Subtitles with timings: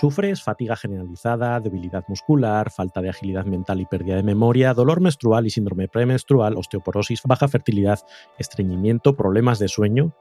[0.00, 5.46] Sufres fatiga generalizada, debilidad muscular, falta de agilidad mental y pérdida de memoria, dolor menstrual
[5.46, 8.00] y síndrome premenstrual, osteoporosis, baja fertilidad,
[8.38, 10.14] estreñimiento, problemas de sueño.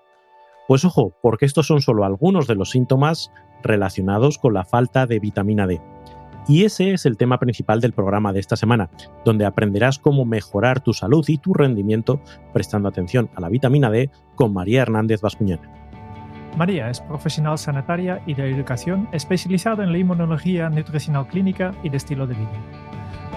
[0.70, 3.31] Pues ojo, porque estos son solo algunos de los síntomas
[3.63, 5.81] relacionados con la falta de vitamina D.
[6.48, 8.89] Y ese es el tema principal del programa de esta semana,
[9.26, 12.21] donde aprenderás cómo mejorar tu salud y tu rendimiento
[12.53, 15.85] prestando atención a la vitamina D con María Hernández Bascuñana.
[16.55, 21.98] María es profesional sanitaria y de educación especializada en la inmunología nutricional clínica y de
[21.98, 22.49] estilo de vida.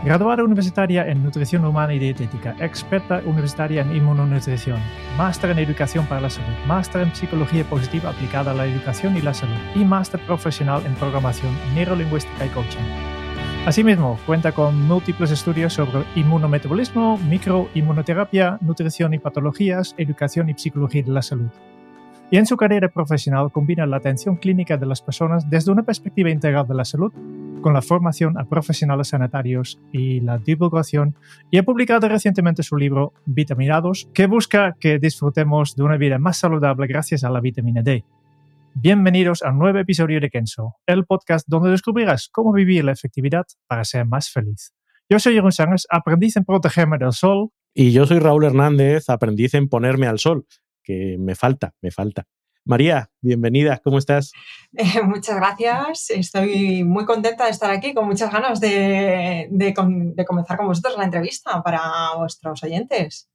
[0.05, 4.78] Graduada universitaria en nutrición humana y dietética, experta universitaria en inmunonutrición,
[5.16, 9.22] máster en educación para la salud, máster en psicología positiva aplicada a la educación y
[9.22, 12.78] la salud y máster profesional en programación, neurolingüística y coaching.
[13.66, 21.11] Asimismo, cuenta con múltiples estudios sobre inmunometabolismo, microinmunoterapia, nutrición y patologías, educación y psicología de
[21.11, 21.50] la salud
[22.31, 26.31] y en su carrera profesional combina la atención clínica de las personas desde una perspectiva
[26.31, 27.12] integral de la salud
[27.62, 31.17] con la formación a profesionales sanitarios y la divulgación
[31.51, 36.37] y ha publicado recientemente su libro Vitaminados que busca que disfrutemos de una vida más
[36.37, 38.05] saludable gracias a la vitamina D.
[38.75, 43.47] Bienvenidos a un nuevo episodio de Kenso, el podcast donde descubrirás cómo vivir la efectividad
[43.67, 44.73] para ser más feliz.
[45.09, 47.48] Yo soy Jeroen Sánchez, aprendiz en protegerme del sol.
[47.75, 50.45] Y yo soy Raúl Hernández, aprendiz en ponerme al sol
[50.89, 52.27] que me falta, me falta.
[52.64, 54.33] María, bienvenida, ¿cómo estás?
[54.72, 60.57] Eh, muchas gracias, estoy muy contenta de estar aquí, con muchas ganas de, de, comenzar
[60.57, 61.80] con vosotros la entrevista para
[62.17, 63.29] vuestros oyentes.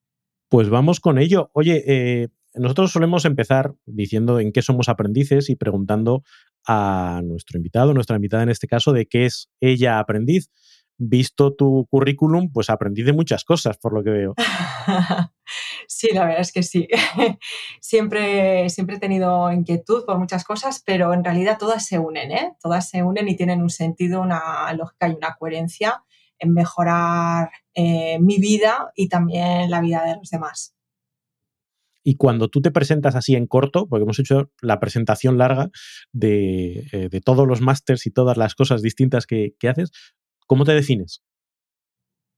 [0.49, 1.51] Pues vamos con ello.
[1.53, 6.23] Oye, eh, nosotros solemos empezar diciendo en qué somos aprendices y preguntando
[6.67, 10.49] a nuestro invitado, nuestra invitada en este caso, de qué es ella aprendiz
[10.97, 14.35] visto tu currículum, pues aprendí de muchas cosas, por lo que veo.
[15.87, 16.87] sí, la verdad es que sí.
[17.81, 22.53] siempre, siempre he tenido inquietud por muchas cosas, pero en realidad todas se unen, ¿eh?
[22.61, 26.03] Todas se unen y tienen un sentido, una lógica y una coherencia
[26.39, 30.75] en mejorar eh, mi vida y también la vida de los demás.
[32.05, 35.69] Y cuando tú te presentas así en corto, porque hemos hecho la presentación larga
[36.11, 39.91] de, eh, todos los másters y todas las cosas distintas que, que haces,
[40.47, 41.21] ¿Cómo te defines?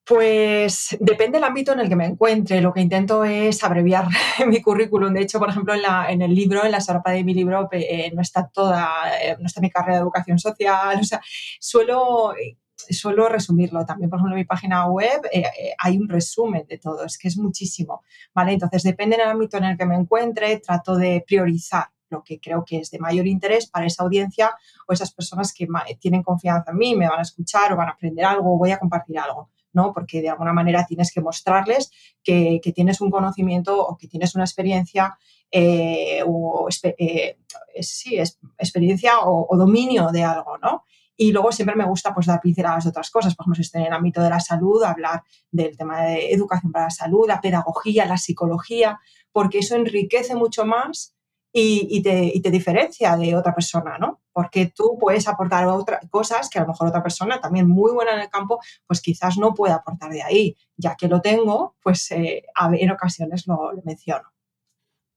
[0.05, 2.61] Pues depende del ámbito en el que me encuentre.
[2.61, 4.07] Lo que intento es abreviar
[4.47, 5.11] mi currículum.
[5.11, 8.21] De hecho, por ejemplo, en, el libro, en la sarpa de mi libro, eh, no
[8.21, 8.87] está toda,
[9.19, 10.99] eh, no está mi carrera de educación social.
[11.01, 11.21] O sea,
[11.59, 12.35] suelo,
[12.75, 13.83] suelo resumirlo.
[13.83, 17.03] También, por ejemplo, en mi página web eh, hay un resumen de todo.
[17.05, 18.03] Es que es muchísimo.
[18.33, 18.53] ¿vale?
[18.53, 22.63] Entonces, depende del ámbito en el que me encuentre, trato de priorizar lo que creo
[22.65, 24.55] que es de mayor interés para esa audiencia
[24.87, 25.67] o esas personas que
[25.99, 28.71] tienen confianza en mí, me van a escuchar o van a aprender algo o voy
[28.71, 29.49] a compartir algo.
[29.75, 29.91] ¿no?
[29.93, 31.91] Porque de alguna manera tienes que mostrarles
[32.23, 35.17] que, tienes un conocimiento o que tienes una experiencia
[35.51, 36.67] eh, o
[36.97, 37.37] eh,
[37.81, 38.17] sí,
[38.57, 40.83] experiencia o, dominio de algo, ¿no?
[41.17, 43.81] Y luego siempre me gusta pues dar pinceladas de otras cosas, por ejemplo, si estoy
[43.81, 47.39] en el ámbito de la salud, hablar del tema de educación para la salud, la
[47.39, 48.99] pedagogía, la psicología,
[49.31, 51.14] porque eso enriquece mucho más
[51.57, 54.21] y, te, diferencia de otra persona, ¿no?
[54.33, 58.13] Porque tú puedes aportar otras cosas que a lo mejor otra persona también muy buena
[58.13, 60.57] en el campo, pues quizás no puede aportar de ahí.
[60.75, 62.43] Ya que lo tengo, pues eh,
[62.73, 64.33] en ocasiones lo, menciono.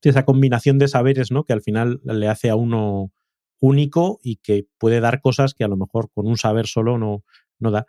[0.00, 1.42] esa combinación de saberes, ¿no?
[1.42, 3.10] Que al final le hace a uno
[3.60, 7.24] único y que puede dar cosas que a lo mejor con un saber solo no,
[7.58, 7.84] no da.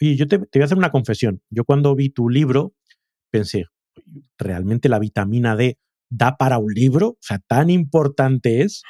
[0.00, 1.40] Oye, yo te, te voy a hacer una confesión.
[1.50, 2.74] Yo cuando vi tu libro
[3.30, 3.66] pensé,
[4.38, 7.08] realmente la vitamina D da para un libro?
[7.08, 8.82] O sea, tan importante es.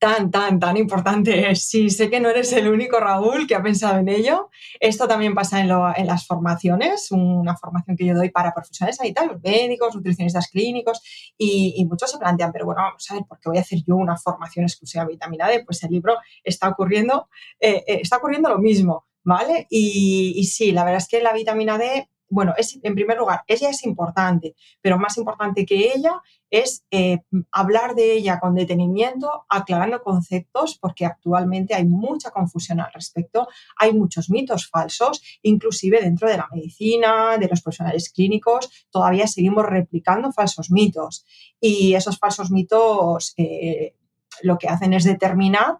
[0.00, 1.68] Tan, tan, tan importante es.
[1.68, 4.48] Sí, sé que no eres el único, Raúl, que ha pensado en ello.
[4.80, 9.94] Esto también pasa en, las formaciones, una formación que yo doy para profesionales sanitarios, médicos,
[9.94, 11.02] nutricionistas clínicos,
[11.36, 13.94] y, muchos se plantean, pero bueno, vamos a ver, ¿por qué voy a hacer yo
[13.96, 15.64] una formación exclusiva de vitamina D?
[15.66, 17.28] Pues el libro está ocurriendo,
[17.60, 19.66] eh, eh, está ocurriendo lo mismo, ¿vale?
[19.68, 23.42] Y, y sí, la verdad es que la vitamina D bueno, es, en primer lugar,
[23.46, 27.18] ella es importante, pero más importante que ella es eh,
[27.52, 33.92] hablar de ella con detenimiento, aclarando conceptos, porque actualmente hay mucha confusión al respecto, hay
[33.92, 40.32] muchos mitos falsos, inclusive dentro de la medicina, de los profesionales clínicos, todavía seguimos replicando
[40.32, 41.24] falsos mitos.
[41.60, 43.94] Y esos falsos mitos eh,
[44.42, 45.78] lo que hacen es determinar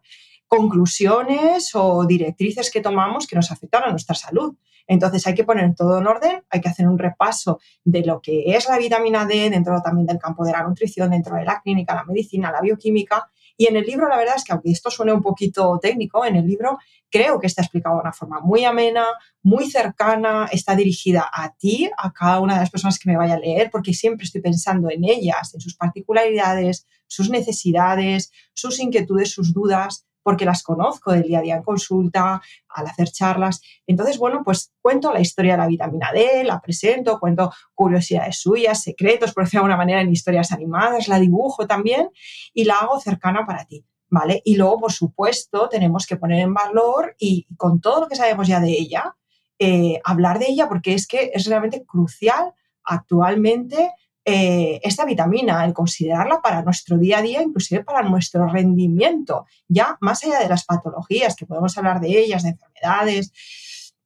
[0.51, 4.57] conclusiones o directrices que tomamos que nos afectan a nuestra salud.
[4.89, 8.43] Entonces hay que poner todo en orden, hay que hacer un repaso de lo que
[8.47, 11.95] es la vitamina D dentro también del campo de la nutrición, dentro de la clínica,
[11.95, 13.31] la medicina, la bioquímica.
[13.57, 16.35] Y en el libro, la verdad es que aunque esto suene un poquito técnico, en
[16.35, 19.05] el libro creo que está explicado de una forma muy amena,
[19.45, 23.35] muy cercana, está dirigida a ti, a cada una de las personas que me vaya
[23.35, 29.31] a leer, porque siempre estoy pensando en ellas, en sus particularidades, sus necesidades, sus inquietudes,
[29.31, 33.61] sus dudas porque las conozco del día a día en consulta, al hacer charlas.
[33.87, 38.83] Entonces, bueno, pues cuento la historia de la vitamina D, la presento, cuento curiosidades suyas,
[38.83, 42.11] secretos, por decirlo de alguna manera, en historias animadas, la dibujo también
[42.53, 43.85] y la hago cercana para ti.
[44.13, 44.43] ¿Vale?
[44.45, 48.49] Y luego, por supuesto, tenemos que poner en valor y con todo lo que sabemos
[48.49, 49.15] ya de ella,
[49.61, 52.53] eh, hablar de ella porque es que es realmente crucial
[52.83, 53.93] actualmente
[54.25, 59.97] eh, esta vitamina, el considerarla para nuestro día a día, inclusive para nuestro rendimiento, ya
[60.01, 63.33] más allá de las patologías, que podemos hablar de ellas, de enfermedades,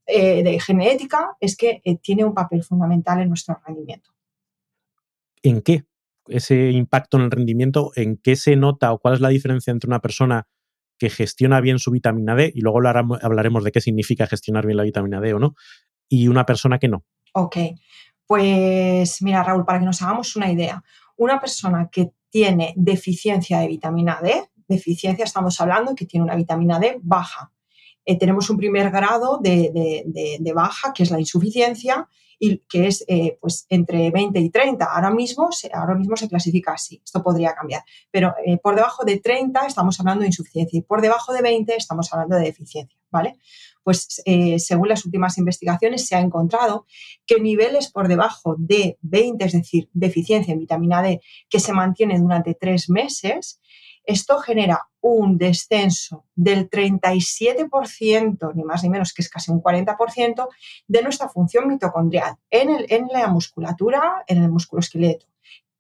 [0.07, 4.11] eh, de genética, es que eh, tiene un papel fundamental en nuestro rendimiento.
[5.43, 5.85] ¿En qué?
[6.27, 9.89] Ese impacto en el rendimiento, ¿en qué se nota o cuál es la diferencia entre
[9.89, 10.47] una persona
[10.99, 14.85] que gestiona bien su vitamina D, y luego hablaremos de qué significa gestionar bien la
[14.85, 15.55] vitamina D o no,
[16.09, 17.05] y una persona que no?
[17.33, 17.57] Ok,
[18.27, 20.83] pues mira, Raúl, para que nos hagamos una idea,
[21.17, 26.79] una persona que tiene deficiencia de vitamina D, deficiencia estamos hablando que tiene una vitamina
[26.79, 27.53] D baja.
[28.05, 33.39] Eh, tenemos un primer grado de, baja, que es la insuficiencia, y que es eh,
[33.41, 34.85] pues entre 20 y 30.
[34.85, 39.05] Ahora mismo, se, ahora mismo se clasifica así, esto podría cambiar, pero eh, por debajo
[39.05, 42.99] de 30 estamos hablando de insuficiencia y por debajo de 20 estamos hablando de deficiencia,
[43.11, 43.37] ¿vale?
[43.85, 46.87] Pues eh, según las últimas investigaciones se ha encontrado
[47.27, 52.19] que niveles por debajo de 20, es decir, deficiencia en vitamina D, que se mantiene
[52.19, 53.61] durante tres meses,
[54.07, 60.49] esto genera un descenso del 37%, ni más ni menos que es casi un 40%,
[60.89, 65.27] de nuestra función mitocondrial en, el, en la musculatura, en el musculoesqueleto.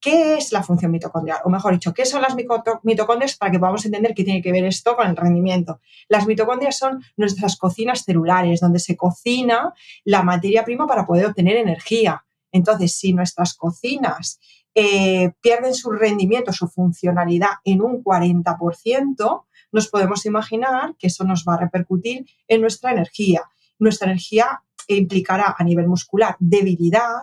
[0.04, 1.38] ¿Qué es la función mitocondrial?
[1.44, 2.36] O mejor dicho, ¿qué son las
[2.82, 5.80] mitocondrias para que podamos entender qué tiene que ver esto con el rendimiento?
[6.10, 9.72] Las mitocondrias son nuestras cocinas celulares, donde se cocina
[10.04, 12.22] la materia prima para poder obtener energía.
[12.52, 14.38] Entonces, si nuestras cocinas
[14.74, 21.46] eh, pierden su rendimiento, su funcionalidad en un 40%, nos podemos imaginar que eso nos
[21.48, 23.40] va a repercutir en nuestra energía.
[23.78, 27.22] Nuestra energía implicará a nivel muscular debilidad,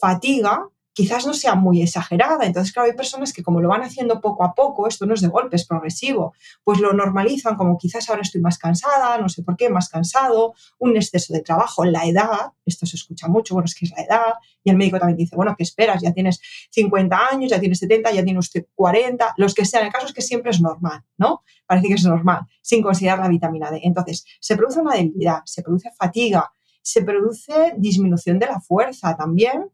[0.00, 0.66] fatiga,
[1.00, 2.44] quizás no sea muy exagerada.
[2.44, 5.22] Entonces, claro, hay personas que como lo van haciendo poco a poco, esto no es
[5.22, 9.42] de golpe, es progresivo, pues lo normalizan como quizás ahora estoy más cansada, no sé
[9.42, 13.64] por qué, más cansado, un exceso de trabajo, la edad, esto se escucha mucho, bueno,
[13.64, 16.02] es que es la edad, y el médico también dice, bueno, ¿qué esperas?
[16.02, 16.38] Ya tienes
[16.70, 19.86] 50 años, ya tienes 70, ya tienes usted 40, los que sean.
[19.86, 21.44] El caso es que siempre es normal, ¿no?
[21.64, 23.80] Parece que es normal, sin considerar la vitamina D.
[23.84, 29.70] Entonces, se produce una debilidad, se produce fatiga, se produce disminución de la fuerza también,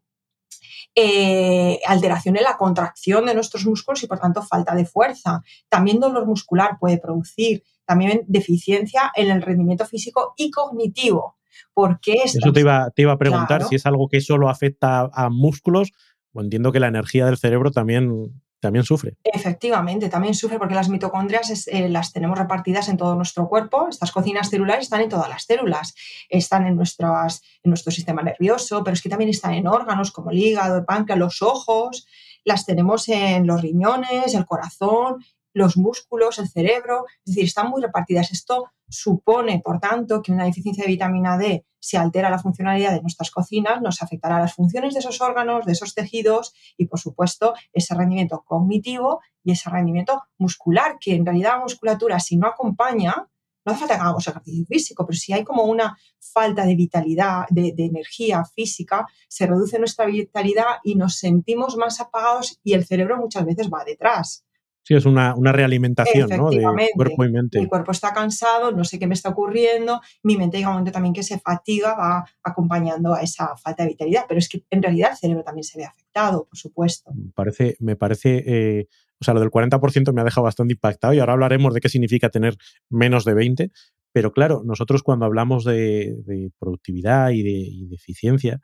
[0.95, 5.41] eh, alteración en la contracción de nuestros músculos y por tanto falta de fuerza.
[5.69, 11.37] También dolor muscular puede producir, también deficiencia en el rendimiento físico y cognitivo.
[11.73, 15.29] Porque Eso te iba, te iba a preguntar si es algo que solo afecta a
[15.29, 15.91] músculos
[16.33, 19.15] o entiendo que la energía del cerebro también también sufre.
[19.23, 23.87] Efectivamente, también sufre porque las mitocondrias eh, las tenemos repartidas en todo nuestro cuerpo.
[23.89, 25.93] Estas cocinas celulares están en todas las células,
[26.29, 30.31] están en, nuestras, en nuestro sistema nervioso, pero es que también están en órganos como
[30.31, 32.07] el hígado, el páncreas, los ojos,
[32.45, 35.17] las tenemos en los riñones, el corazón,
[35.57, 38.31] los músculos, el cerebro, es decir, están muy repartidas.
[38.31, 43.01] Esto supone, por tanto, que una deficiencia de vitamina D se altera la funcionalidad de
[43.01, 47.53] nuestras cocinas, nos afectará las funciones de esos órganos, de esos tejidos y, por supuesto,
[47.73, 53.27] ese rendimiento cognitivo y ese rendimiento muscular, que en realidad la musculatura, si no acompaña,
[53.65, 57.45] no hace falta que hagamos ejercicio físico, pero si hay como una falta de vitalidad,
[57.49, 62.85] de, de, energía física, se reduce nuestra vitalidad y nos sentimos más apagados y el
[62.85, 64.46] cerebro muchas veces va detrás.
[64.87, 66.49] Sí, es una, realimentación ¿no?
[66.49, 66.61] de
[66.95, 67.59] cuerpo y mente.
[67.59, 70.93] Mi cuerpo está cansado, no sé qué me está ocurriendo, mi mente llega un momento
[70.93, 74.81] también que se fatiga, va acompañando a esa falta de vitalidad, pero es que en
[74.81, 77.11] realidad el cerebro también se ve afectado, por supuesto.
[77.13, 78.87] Me parece, me parece eh,
[79.19, 81.89] o sea, lo del 40% me ha dejado bastante impactado y ahora hablaremos de qué
[81.89, 82.55] significa tener
[82.89, 83.71] menos de 20,
[84.13, 88.61] pero claro, nosotros cuando hablamos de, productividad y de, eficiencia,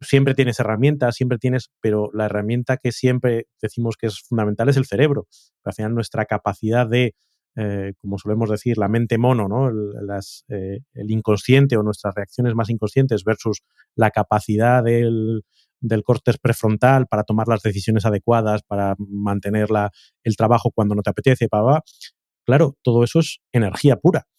[0.00, 4.76] siempre tienes herramientas, siempre tienes, pero la herramienta que siempre decimos que es fundamental es
[4.76, 5.26] el cerebro.
[5.64, 7.14] Al final nuestra capacidad de,
[7.56, 9.68] eh, como solemos decir, la mente mono, ¿no?
[9.68, 9.92] El,
[10.48, 13.62] eh, el, inconsciente o nuestras reacciones más inconscientes versus
[13.94, 15.42] la capacidad del,
[15.80, 19.68] del corte prefrontal para tomar las decisiones adecuadas, para mantener
[20.24, 21.82] el trabajo cuando no te apetece, para,
[22.46, 24.29] claro, todo eso es energía pura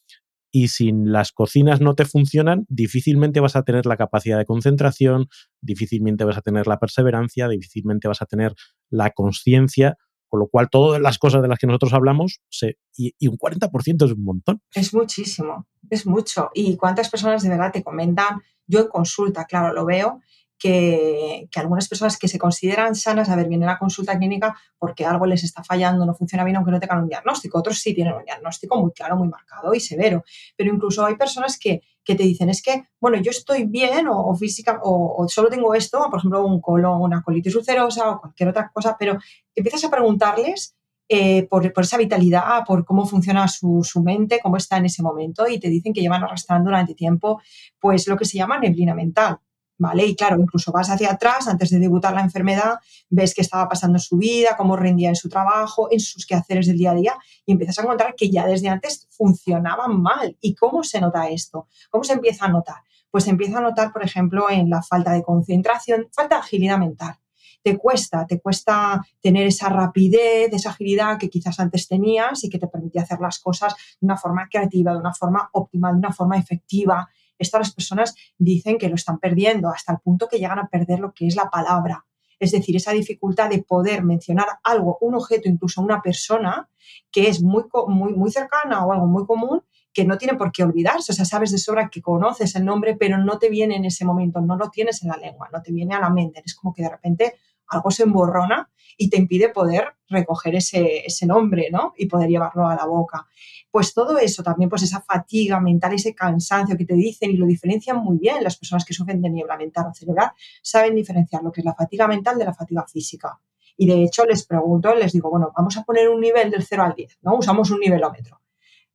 [0.52, 5.28] y si las cocinas no te funcionan, difícilmente vas a tener la capacidad de concentración,
[5.62, 8.54] difícilmente vas a tener la perseverancia, difícilmente vas a tener
[8.90, 13.14] la conciencia, con lo cual todas las cosas de las que nosotros hablamos, se, y,
[13.18, 14.62] y, un 40% es un montón.
[14.74, 16.50] Es muchísimo, es mucho.
[16.54, 18.42] ¿Y cuántas personas de verdad te comentan?
[18.68, 20.22] Yo en consulta, claro, lo veo,
[20.62, 25.06] que, algunas personas que se consideran sanas, a ver, vienen a la consulta clínica porque
[25.06, 27.58] algo les está fallando, no funciona bien, aunque no tengan un diagnóstico.
[27.58, 30.24] Otros sí tienen un diagnóstico muy claro, muy marcado y severo.
[30.56, 34.82] Pero incluso hay personas que, te dicen, es que, bueno, yo estoy bien o, física,
[34.84, 38.98] o, solo tengo esto, por ejemplo, un colon, una colitis ulcerosa o cualquier otra cosa,
[39.00, 39.18] pero
[39.56, 40.76] empiezas a preguntarles
[41.08, 45.02] eh, por, por, esa vitalidad, por cómo funciona su, su, mente, cómo está en ese
[45.02, 47.42] momento y te dicen que llevan arrastrando durante tiempo
[47.80, 49.40] pues lo que se llama neblina mental.
[49.82, 50.06] ¿Vale?
[50.06, 52.76] Y claro, incluso vas hacia atrás, antes de debutar la enfermedad,
[53.10, 56.68] ves qué estaba pasando en su vida, cómo rendía en su trabajo, en sus quehaceres
[56.68, 57.16] del día a día,
[57.48, 60.38] y empiezas a encontrar que ya desde antes funcionaban mal.
[60.40, 61.68] ¿Y cómo se nota esto?
[61.90, 62.76] ¿Cómo se empieza a notar?
[63.10, 66.78] Pues se empieza a notar, por ejemplo, en la falta de concentración, falta de agilidad
[66.78, 67.16] mental.
[67.64, 72.60] Te cuesta, te cuesta tener esa rapidez, esa agilidad que quizás antes tenías y que
[72.60, 76.12] te permitía hacer las cosas de una forma creativa, de una forma óptima, de una
[76.12, 77.10] forma efectiva,
[77.42, 81.14] estas personas dicen que lo están perdiendo hasta el punto que llegan a perder lo
[81.14, 82.06] que es la palabra.
[82.40, 86.68] Es decir, esa dificultad de poder mencionar algo, un objeto, incluso una persona
[87.12, 89.62] que es muy, muy, muy cercana o algo muy común,
[89.94, 91.12] que no tiene por qué olvidarse.
[91.12, 94.06] O sea, sabes de sobra que conoces el nombre, pero no te viene en ese
[94.06, 96.42] momento, no lo tienes en la lengua, no te viene a la mente.
[96.44, 97.36] Es como que de repente
[97.68, 101.94] algo se emborrona y te impide poder recoger ese, ese nombre, ¿no?
[101.98, 103.28] Y poder llevarlo a la boca
[103.72, 107.46] pues todo eso también, pues esa fatiga mental, ese cansancio que te dicen y lo
[107.46, 110.32] diferencian muy bien las personas que sufren de niebla mental o cerebral,
[110.62, 113.40] saben diferenciar lo que es la fatiga mental de la fatiga física.
[113.78, 116.84] Y de hecho les pregunto, les digo, bueno, vamos a poner un nivel del 0
[116.84, 117.36] al 10, ¿no?
[117.36, 118.42] Usamos un nivelómetro.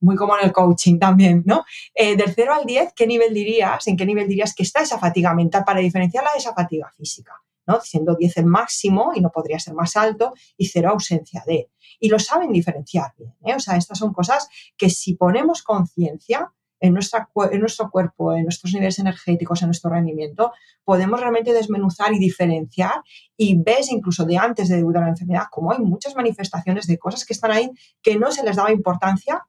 [0.01, 1.65] Muy como en el coaching también, ¿no?
[1.95, 3.87] Eh, del 0 al 10, ¿qué nivel dirías?
[3.89, 7.43] ¿En qué nivel dirías que está esa fatiga mental para diferenciarla de esa fatiga física?
[7.67, 7.81] ¿No?
[7.81, 11.71] Siendo 10 el máximo y no podría ser más alto y 0 ausencia de
[12.01, 13.35] y lo saben diferenciar bien.
[13.45, 13.55] ¿eh?
[13.55, 18.73] O sea, estas son cosas que si ponemos conciencia en, en nuestro cuerpo, en nuestros
[18.75, 20.53] niveles energéticos, en nuestro rendimiento,
[20.85, 23.03] podemos realmente desmenuzar y diferenciar
[23.37, 27.25] y ves incluso de antes de debutar la enfermedad como hay muchas manifestaciones de cosas
[27.25, 27.71] que están ahí
[28.03, 29.43] que no se les daba importancia.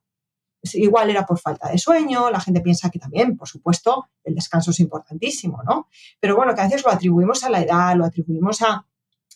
[0.76, 4.72] Igual era por falta de sueño, la gente piensa que también, por supuesto, el descanso
[4.72, 5.88] es importantísimo, ¿no?
[6.20, 8.86] Pero bueno, que a veces lo atribuimos a la edad, lo atribuimos a,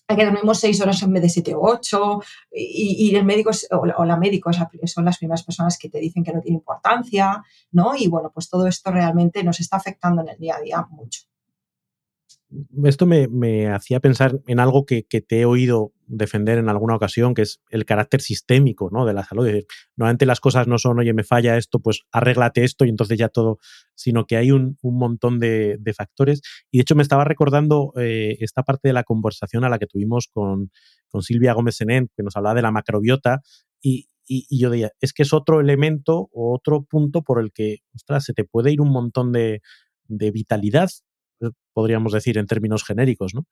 [0.08, 2.22] que dormimos seis horas en vez de siete o ocho,
[2.52, 6.42] y, el médico o, la médico son las primeras personas que te dicen que no
[6.42, 7.96] tiene importancia, ¿no?
[7.96, 11.31] Y bueno, pues todo esto realmente nos está afectando en el día a día mucho
[12.86, 17.44] esto me, hacía pensar en algo que, te he oído defender en alguna ocasión, que
[17.44, 19.06] es el carácter sistémico ¿no?
[19.06, 19.48] de la salud.
[19.48, 22.90] Es decir, normalmente las cosas no son, oye, me falla esto, pues arréglate esto y
[22.90, 23.60] entonces ya todo,
[23.96, 26.42] sino que hay un, montón de, factores.
[26.72, 29.88] Y de hecho me estaba recordando eh, esta parte de la conversación a la que
[29.88, 30.72] tuvimos con,
[31.22, 33.42] Silvia Gómez Senén, que nos hablaba de la macrobiota,
[33.82, 34.08] y,
[34.50, 38.34] yo decía, es que es otro elemento o otro punto por el que, ostras, se
[38.34, 39.62] te puede ir un montón de,
[40.08, 40.90] de vitalidad
[41.74, 43.46] podríamos decir en términos genéricos, ¿no?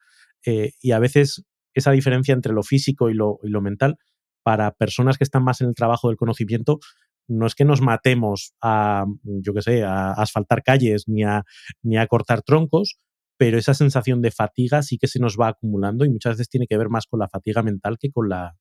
[0.46, 1.43] Eh, y a veces
[1.74, 3.98] esa diferencia entre lo físico y lo, y lo, mental,
[4.43, 6.79] para personas que están más en el trabajo del conocimiento,
[7.27, 11.43] no es que nos matemos a, yo qué sé, a asfaltar calles ni a,
[11.84, 13.00] ni a cortar troncos,
[13.38, 16.67] pero esa sensación de fatiga sí que se nos va acumulando y muchas veces tiene
[16.67, 18.55] que ver más con la fatiga mental que con la,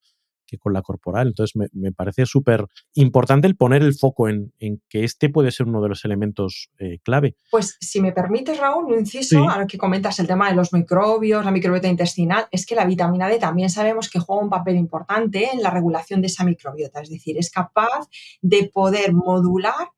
[0.49, 1.29] que con la corporal.
[1.29, 2.65] Entonces me, parece súper
[2.95, 4.53] importante el poner el foco en,
[4.89, 7.37] que este puede ser uno de los elementos eh, clave.
[7.51, 11.45] Pues si me permites, Raúl, un inciso, ahora que comentas el tema de los microbios,
[11.45, 15.51] la microbiota intestinal, es que la vitamina D también sabemos que juega un papel importante
[15.53, 18.09] en la regulación de esa microbiota, es decir, es capaz
[18.41, 19.89] de poder modular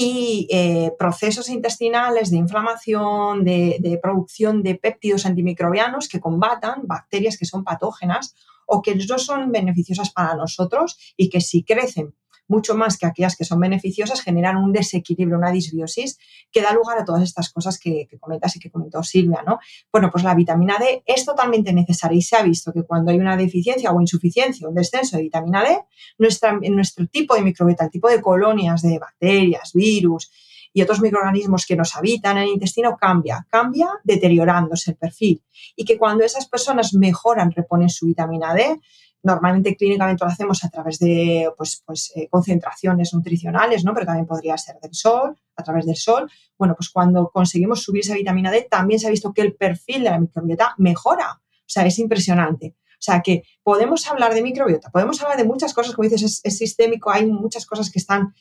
[0.00, 7.36] y eh, procesos intestinales de inflamación, de, de, producción de péptidos antimicrobianos que combatan bacterias
[7.36, 12.14] que son patógenas o que no son beneficiosas para nosotros y que si crecen
[12.48, 16.18] mucho más que aquellas que son beneficiosas, generan un desequilibrio, una disbiosis
[16.50, 19.60] que da lugar a todas estas cosas que, comentas y que comentó Silvia, ¿no?
[19.92, 23.18] Bueno, pues la vitamina D es totalmente necesaria y se ha visto que cuando hay
[23.18, 25.78] una deficiencia o insuficiencia, un descenso de vitamina D,
[26.18, 30.30] nuestra, nuestro tipo de microbiota, el tipo de colonias de bacterias, virus,
[30.72, 35.42] y otros microorganismos que nos habitan en el intestino cambia, cambia deteriorándose el perfil.
[35.74, 38.78] Y que cuando esas personas mejoran, reponen su vitamina D,
[39.22, 43.92] normalmente clínicamente lo hacemos a través de pues, pues, eh, concentraciones nutricionales, ¿no?
[43.94, 46.30] pero también podría ser del sol, a través del sol.
[46.56, 50.04] Bueno, pues cuando conseguimos subir esa vitamina D, también se ha visto que el perfil
[50.04, 51.40] de la microbiota mejora.
[51.40, 52.76] O sea, es impresionante.
[52.98, 56.58] O sea, que podemos hablar de microbiota, podemos hablar de muchas cosas, como dices, es,
[56.58, 58.34] sistémico, hay muchas cosas que están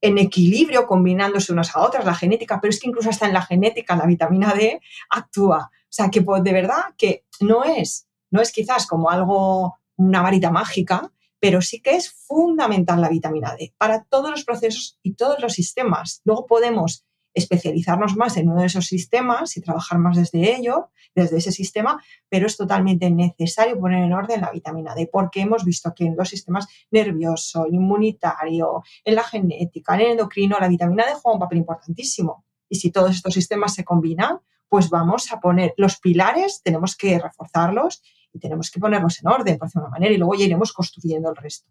[0.00, 3.42] en equilibrio, combinándose unas a otras, la genética, pero es que incluso hasta en la
[3.42, 5.70] genética la vitamina D actúa.
[5.72, 10.22] O sea, que pues, de verdad que no es, no es quizás como algo, una
[10.22, 15.14] varita mágica, pero sí que es fundamental la vitamina D para todos los procesos y
[15.14, 16.22] todos los sistemas.
[16.24, 21.38] Luego podemos especializarnos más en uno de esos sistemas y trabajar más desde ello, desde
[21.38, 25.92] ese sistema, pero es totalmente necesario poner en orden la vitamina D, porque hemos visto
[25.94, 31.12] que en los sistemas nervioso, inmunitario, en la genética, en el endocrino, la vitamina D
[31.14, 32.44] juega un papel importantísimo.
[32.68, 37.18] Y si todos estos sistemas se combinan, pues vamos a poner los pilares, tenemos que
[37.18, 38.02] reforzarlos
[38.34, 41.30] y tenemos que ponerlos en orden, por decirlo una manera, y luego ya iremos construyendo
[41.30, 41.70] el resto.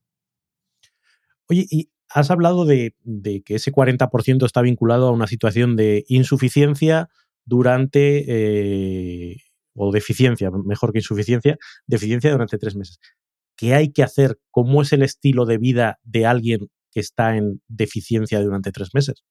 [1.49, 2.95] Oye, y has hablado de,
[3.45, 7.09] que ese 40% está vinculado a una situación de insuficiencia
[7.43, 9.37] durante, eh,
[9.75, 12.99] o deficiencia, mejor que insuficiencia, deficiencia durante tres meses.
[13.57, 14.39] ¿Qué hay que hacer?
[14.49, 19.25] ¿Cómo es el estilo de vida de alguien que está en deficiencia durante tres meses?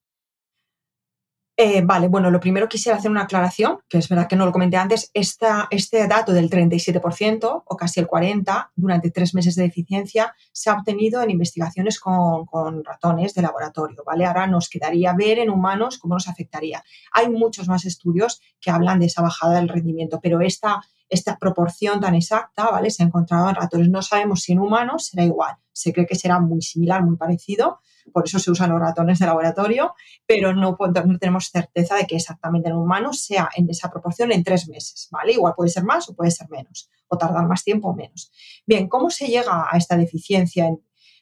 [1.64, 4.50] Eh, vale, bueno, lo primero quisiera hacer una aclaración, que es verdad que no lo
[4.50, 9.62] comenté antes, esta, este dato del 37% o casi el 40% durante tres meses de
[9.62, 14.24] deficiencia se ha obtenido en investigaciones con, con, ratones de laboratorio, ¿vale?
[14.24, 16.82] Ahora nos quedaría ver en humanos cómo nos afectaría.
[17.12, 20.80] Hay muchos más estudios que hablan de esa bajada del rendimiento, pero esta,
[21.12, 22.90] esta proporción tan exacta, ¿vale?
[22.90, 23.90] Se ha encontrado en ratones.
[23.90, 25.56] No sabemos si en humanos será igual.
[25.72, 27.80] Se cree que será muy similar, muy parecido,
[28.12, 29.94] por eso se usan los ratones de laboratorio,
[30.26, 30.76] pero no,
[31.20, 35.32] tenemos certeza de que exactamente en humanos sea en esa proporción en tres meses, ¿vale?
[35.32, 38.32] Igual puede ser más o puede ser menos, o tardar más tiempo o menos.
[38.66, 40.70] Bien, ¿cómo se llega a esta deficiencia?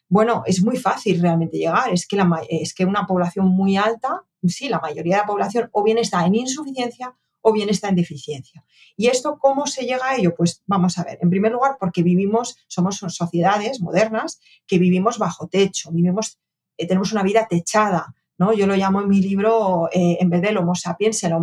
[0.08, 2.16] Bueno, es muy fácil realmente llegar, es que,
[2.48, 6.24] es que una población muy alta, sí, la mayoría de la población o bien está
[6.24, 8.64] en insuficiencia o bien está en deficiencia.
[8.96, 10.34] ¿Y esto cómo se llega a ello?
[10.36, 15.48] Pues vamos a ver, en primer lugar, porque vivimos, somos sociedades modernas que vivimos bajo
[15.48, 16.38] techo, vivimos
[16.80, 18.14] eh, tenemos una vida techada.
[18.38, 18.54] ¿no?
[18.54, 21.34] Yo lo llamo en mi libro, eh, en vez del Homo sapiens, el,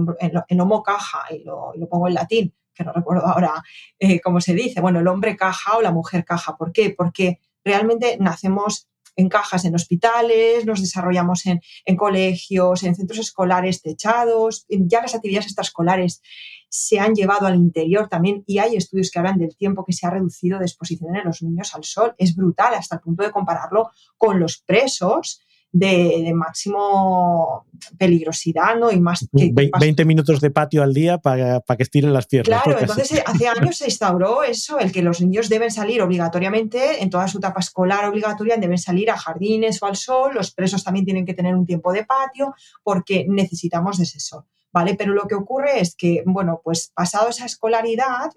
[0.48, 3.63] el Homo caja, y lo, pongo en latín, que no recuerdo ahora
[4.00, 4.82] eh, cómo se dice.
[4.82, 6.58] Bueno, el hombre caja o la mujer caja.
[6.58, 6.89] ¿Por qué?
[6.89, 13.82] Porque realmente nacemos en cajas en hospitales, nos desarrollamos en, en, colegios, en centros escolares
[13.82, 16.21] techados, ya las actividades extraescolares
[16.69, 20.06] se han llevado al interior también y hay estudios que hablan del tiempo que se
[20.06, 22.13] ha reducido de exposición de los niños al sol.
[22.17, 27.65] Es brutal hasta el punto de compararlo con los presos de, máximo
[27.97, 28.91] peligrosidad, ¿no?
[28.91, 32.63] Y más que, 20 minutos de patio al día para que estiren las piernas.
[32.63, 37.03] Claro, entonces eh, hace años se instauró eso, el que los niños deben salir obligatoriamente,
[37.03, 40.84] en toda su etapa escolar obligatoria, deben salir a jardines o al sol, los presos
[40.84, 42.53] también tienen que tener un tiempo de patio
[42.84, 44.43] porque necesitamos de ese sol.
[44.78, 44.94] ¿Vale?
[44.94, 48.30] Pero lo que ocurre es que, bueno, pues pasado esa escolaridad,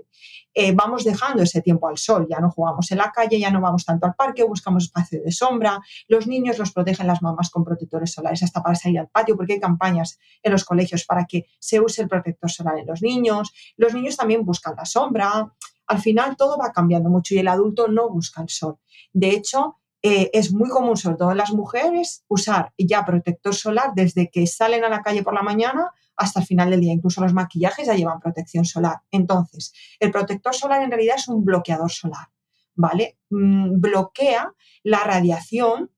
[0.55, 3.61] eh, vamos dejando ese tiempo al sol, ya no jugamos en la calle, ya no
[3.61, 7.63] vamos tanto al parque, buscamos espacio de sombra, los niños los protegen las mamás con
[7.63, 11.45] protectores solares hasta para salir al patio, porque hay campañas en los colegios para que
[11.59, 15.53] se use el protector solar en los niños, los niños también buscan la sombra,
[15.89, 18.79] al final todo va cambiando mucho y el adulto no busca el sol.
[19.13, 23.91] De hecho, eh, es muy común, sobre todo en las mujeres, usar ya protector solar
[23.95, 26.93] desde que salen a la calle por la mañana hasta el final del día.
[26.93, 28.99] Incluso los maquillajes ya llevan protección solar.
[29.11, 32.29] Entonces, el protector solar en realidad es un bloqueador solar,
[32.75, 33.19] ¿vale?
[33.31, 34.53] Mm, bloquea
[34.83, 35.91] la radiación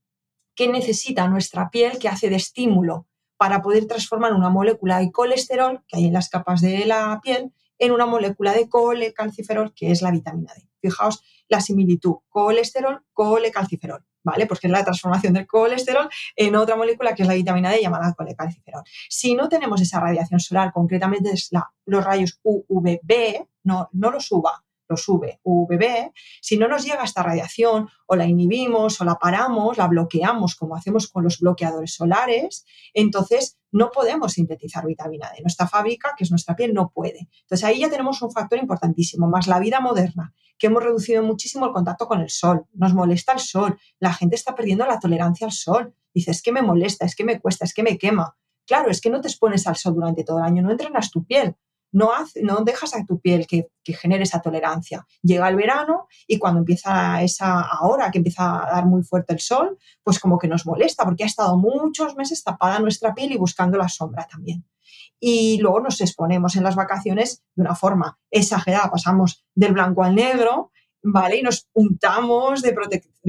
[0.55, 5.83] que necesita nuestra piel, que hace de estímulo para poder transformar una molécula de colesterol
[5.89, 10.03] que hay en las capas de la piel en una molécula de colecalciferol, que es
[10.03, 10.69] la vitamina D.
[10.81, 14.05] Fijaos la similitud, colesterol, colecalciferol.
[14.25, 14.47] ¿Vale?
[14.47, 18.15] Porque es la transformación del colesterol en otra molécula que es la vitamina D llamada
[18.15, 18.83] colecalciferol.
[19.09, 24.31] Si no tenemos esa radiación solar, concretamente es la, los rayos UVB, no, no los
[24.31, 29.79] UVA, los UVB, si no nos llega esta radiación o la inhibimos o la paramos,
[29.79, 35.43] la bloqueamos como hacemos con los bloqueadores solares, entonces no podemos sintetizar vitamina D.
[35.43, 37.29] Nuestra fábrica, que es nuestra piel, no puede.
[37.41, 41.67] Entonces ahí ya tenemos un factor importantísimo, más la vida moderna, que hemos reducido muchísimo
[41.67, 42.67] el contacto con el sol.
[42.75, 45.95] Nos molesta el sol, la gente está perdiendo la tolerancia al sol.
[46.15, 48.37] Dice, es que me molesta, es que me cuesta, es que me quema.
[48.67, 51.25] Claro, es que no te expones al sol durante todo el año, no entrenas tu
[51.25, 51.57] piel.
[51.93, 52.11] No,
[52.43, 55.07] no dejas a tu piel que, que, genere esa tolerancia.
[55.23, 59.41] Llega el verano y cuando empieza esa ahora que empieza a dar muy fuerte el
[59.41, 63.37] sol, pues como que nos molesta porque ha estado muchos meses tapada nuestra piel y
[63.37, 64.65] buscando la sombra también.
[65.21, 70.17] Y luego nos exponemos en las vacaciones de una forma exagerada, pasamos del blanco al
[70.17, 71.39] negro, ¿vale?
[71.39, 72.73] Y nos untamos de,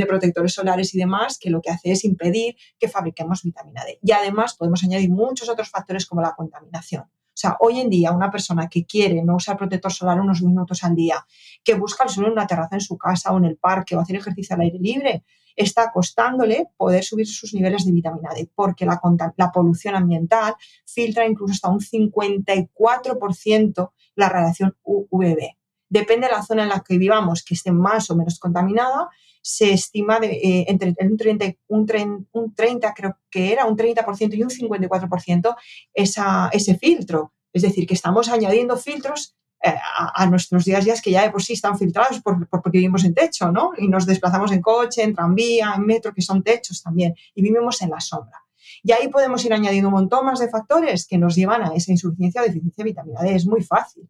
[0.07, 3.99] protectores solares y demás, que lo que hace es impedir que fabriquemos vitamina D.
[4.01, 7.05] Y además podemos añadir muchos otros factores como la contaminación.
[7.33, 10.83] O sea, hoy en día una persona que quiere no usar protector solar unos minutos
[10.83, 11.25] al día,
[11.63, 13.99] que busca el sol en una terraza en su casa o en el parque o
[13.99, 15.23] hacer ejercicio al aire libre,
[15.55, 19.01] está costándole poder subir sus niveles de vitamina D, porque la,
[19.37, 20.53] la polución ambiental
[20.85, 25.62] filtra incluso hasta un 54% la radiación UVB.
[25.93, 29.09] Depende de la zona en la que vivamos, que esté más o menos contaminada,
[29.43, 33.77] se estima de, eh, entre un 30, un, 30, un 30, creo que era, un
[33.77, 35.55] 30% y un 54%
[35.93, 37.33] esa, ese filtro.
[37.53, 39.75] Es decir, que estamos añadiendo filtros eh,
[40.15, 43.13] a, nuestros días días que ya de por sí están filtrados por, porque vivimos en
[43.13, 43.69] techo, ¿no?
[43.77, 47.79] Y nos desplazamos en coche, en tranvía, en metro, que son techos también, y vivimos
[47.83, 48.39] en la sombra.
[48.81, 51.91] Y ahí podemos ir añadiendo un montón más de factores que nos llevan a esa
[51.91, 53.35] insuficiencia o deficiencia de vitamina D.
[53.35, 54.09] Es muy fácil.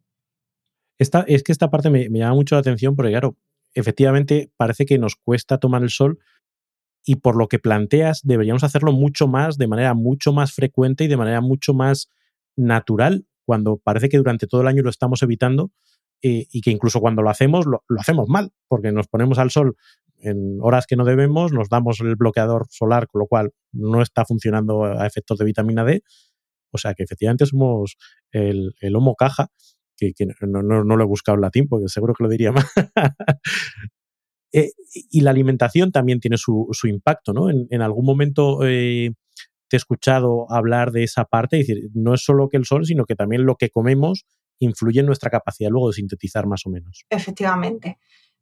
[1.26, 3.36] Es que esta parte me, llama mucho la atención porque, claro,
[3.74, 6.18] efectivamente parece que nos cuesta tomar el sol
[7.04, 11.08] y por lo que planteas deberíamos hacerlo mucho más, de manera mucho más frecuente y
[11.08, 12.08] de manera mucho más
[12.56, 15.70] natural, cuando parece que durante todo el año lo estamos evitando
[16.22, 19.76] eh, y que incluso cuando lo hacemos, lo, hacemos mal, porque nos ponemos al sol
[20.18, 24.24] en horas que no debemos, nos damos el bloqueador solar, con lo cual no está
[24.24, 26.02] funcionando a efectos de vitamina D.
[26.70, 27.96] O sea que efectivamente somos
[28.32, 29.50] el homo caja
[29.96, 32.66] que, no, no, lo he buscado en latín porque seguro que lo diría más.
[34.52, 34.70] eh,
[35.10, 37.48] y la alimentación también tiene su, impacto, ¿no?
[37.50, 39.12] En, algún momento eh,
[39.68, 42.86] te he escuchado hablar de esa parte, es decir, no es solo que el sol,
[42.86, 44.24] sino que también lo que comemos
[44.58, 47.04] influye en nuestra capacidad luego de sintetizar más o menos.
[47.10, 47.98] Efectivamente.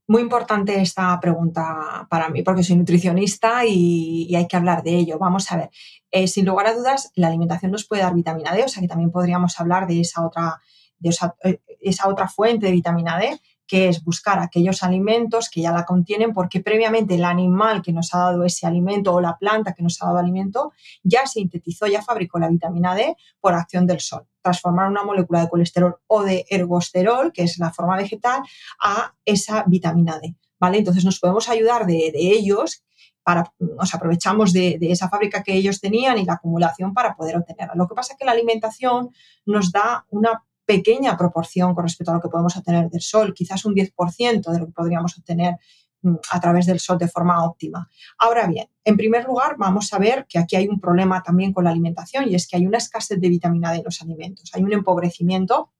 [0.08, 4.96] Muy importante esta pregunta para mí, porque soy nutricionista y, y hay que hablar de
[4.96, 5.18] ello.
[5.18, 5.70] Vamos a ver,
[6.10, 8.88] eh, sin lugar a dudas, la alimentación nos puede dar vitamina D, o sea que
[8.88, 10.60] también podríamos hablar de esa otra
[11.02, 15.62] de esa, eh, esa, otra fuente de vitamina D, que es buscar aquellos alimentos que
[15.62, 19.38] ya la contienen porque previamente el animal que nos ha dado ese alimento o la
[19.38, 23.86] planta que nos ha dado alimento ya sintetizó, ya fabricó la vitamina D por acción
[23.86, 24.26] del sol.
[24.42, 28.42] Transformar una molécula de colesterol o de ergosterol, que es la forma vegetal,
[28.80, 30.34] a esa vitamina D.
[30.60, 30.78] ¿Vale?
[30.78, 32.84] Entonces nos podemos ayudar de, de ellos
[33.22, 37.36] para, nos aprovechamos de, de, esa fábrica que ellos tenían y la acumulación para poder
[37.36, 37.74] obtenerla.
[37.74, 39.10] Lo que pasa es que la alimentación
[39.46, 43.64] nos da una pequeña proporción con respecto a lo que podemos obtener del sol, quizás
[43.64, 45.56] un 10% de lo que podríamos obtener
[46.02, 47.88] mm, a través del sol de forma óptima.
[48.18, 51.64] Ahora bien, en primer lugar, vamos a ver que aquí hay un problema también con
[51.64, 54.62] la alimentación y es que hay una escasez de vitamina D en los alimentos, hay
[54.62, 55.72] un empobrecimiento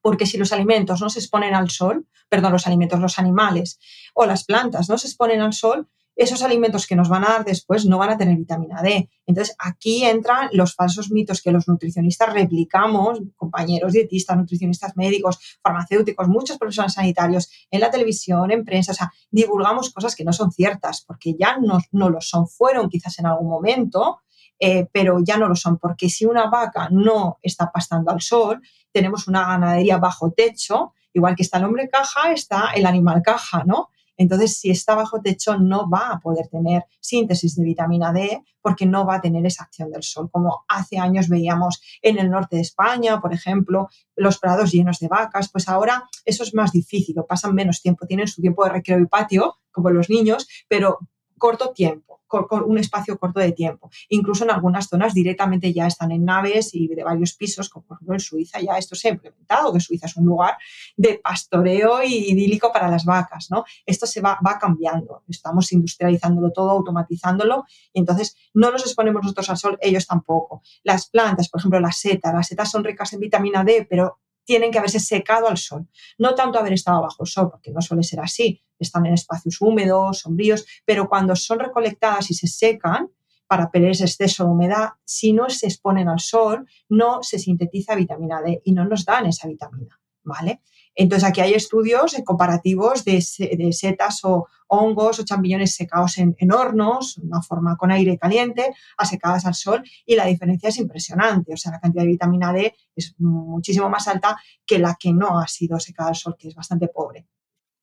[0.00, 3.78] porque si los alimentos no se exponen al sol, perdón, los alimentos, los animales
[4.14, 7.44] o las plantas no se exponen al sol, esos alimentos que nos van a dar
[7.44, 9.08] después no van a tener vitamina D.
[9.24, 16.26] Entonces, aquí entran los falsos mitos que los nutricionistas replicamos, compañeros dietistas, nutricionistas médicos, farmacéuticos,
[16.26, 20.50] muchos profesionales sanitarios, en la televisión, en prensa, o sea, divulgamos cosas que no son
[20.50, 24.18] ciertas, porque ya no, no lo son, fueron quizás en algún momento,
[24.58, 28.60] eh, pero ya no lo son, porque si una vaca no está pastando al sol,
[28.92, 33.62] tenemos una ganadería bajo techo, igual que está el hombre caja, está el animal caja,
[33.64, 33.90] ¿no?
[34.18, 38.84] Entonces, si está bajo techo, no va a poder tener síntesis de vitamina D porque
[38.84, 42.56] no va a tener esa acción del sol, como hace años veíamos en el norte
[42.56, 47.14] de España, por ejemplo, los prados llenos de vacas, pues ahora eso es más difícil,
[47.26, 50.98] pasan menos tiempo, tienen su tiempo de recreo y patio, como los niños, pero
[51.38, 52.20] corto tiempo,
[52.66, 53.90] un espacio corto de tiempo.
[54.08, 57.96] Incluso en algunas zonas directamente ya están en naves y de varios pisos, como por
[57.96, 60.56] ejemplo en Suiza ya esto se ha implementado, que Suiza es un lugar
[60.96, 63.64] de pastoreo y idílico para las vacas, ¿no?
[63.86, 69.50] Esto se va, va cambiando, estamos industrializándolo todo, automatizándolo, y entonces no nos exponemos nosotros
[69.50, 70.62] al sol, ellos tampoco.
[70.82, 74.70] Las plantas, por ejemplo, las setas, las setas son ricas en vitamina D, pero tienen
[74.70, 75.86] que haberse secado al sol.
[76.16, 78.62] No tanto haber estado bajo el sol, porque no suele ser así.
[78.78, 83.10] Están en espacios húmedos, sombríos, pero cuando son recolectadas y se secan,
[83.48, 87.94] para perder ese exceso de humedad, si no se exponen al sol, no se sintetiza
[87.94, 90.60] vitamina D y no nos dan esa vitamina, ¿vale?
[90.94, 93.24] Entonces aquí hay estudios comparativos de,
[93.56, 98.74] de setas o hongos o champiñones secados en, en, hornos, una forma con aire caliente,
[98.98, 101.54] a secadas al sol, y la diferencia es impresionante.
[101.54, 104.36] O sea, la cantidad de vitamina D es muchísimo más alta
[104.66, 107.26] que la que no ha sido secada al sol, que es bastante pobre.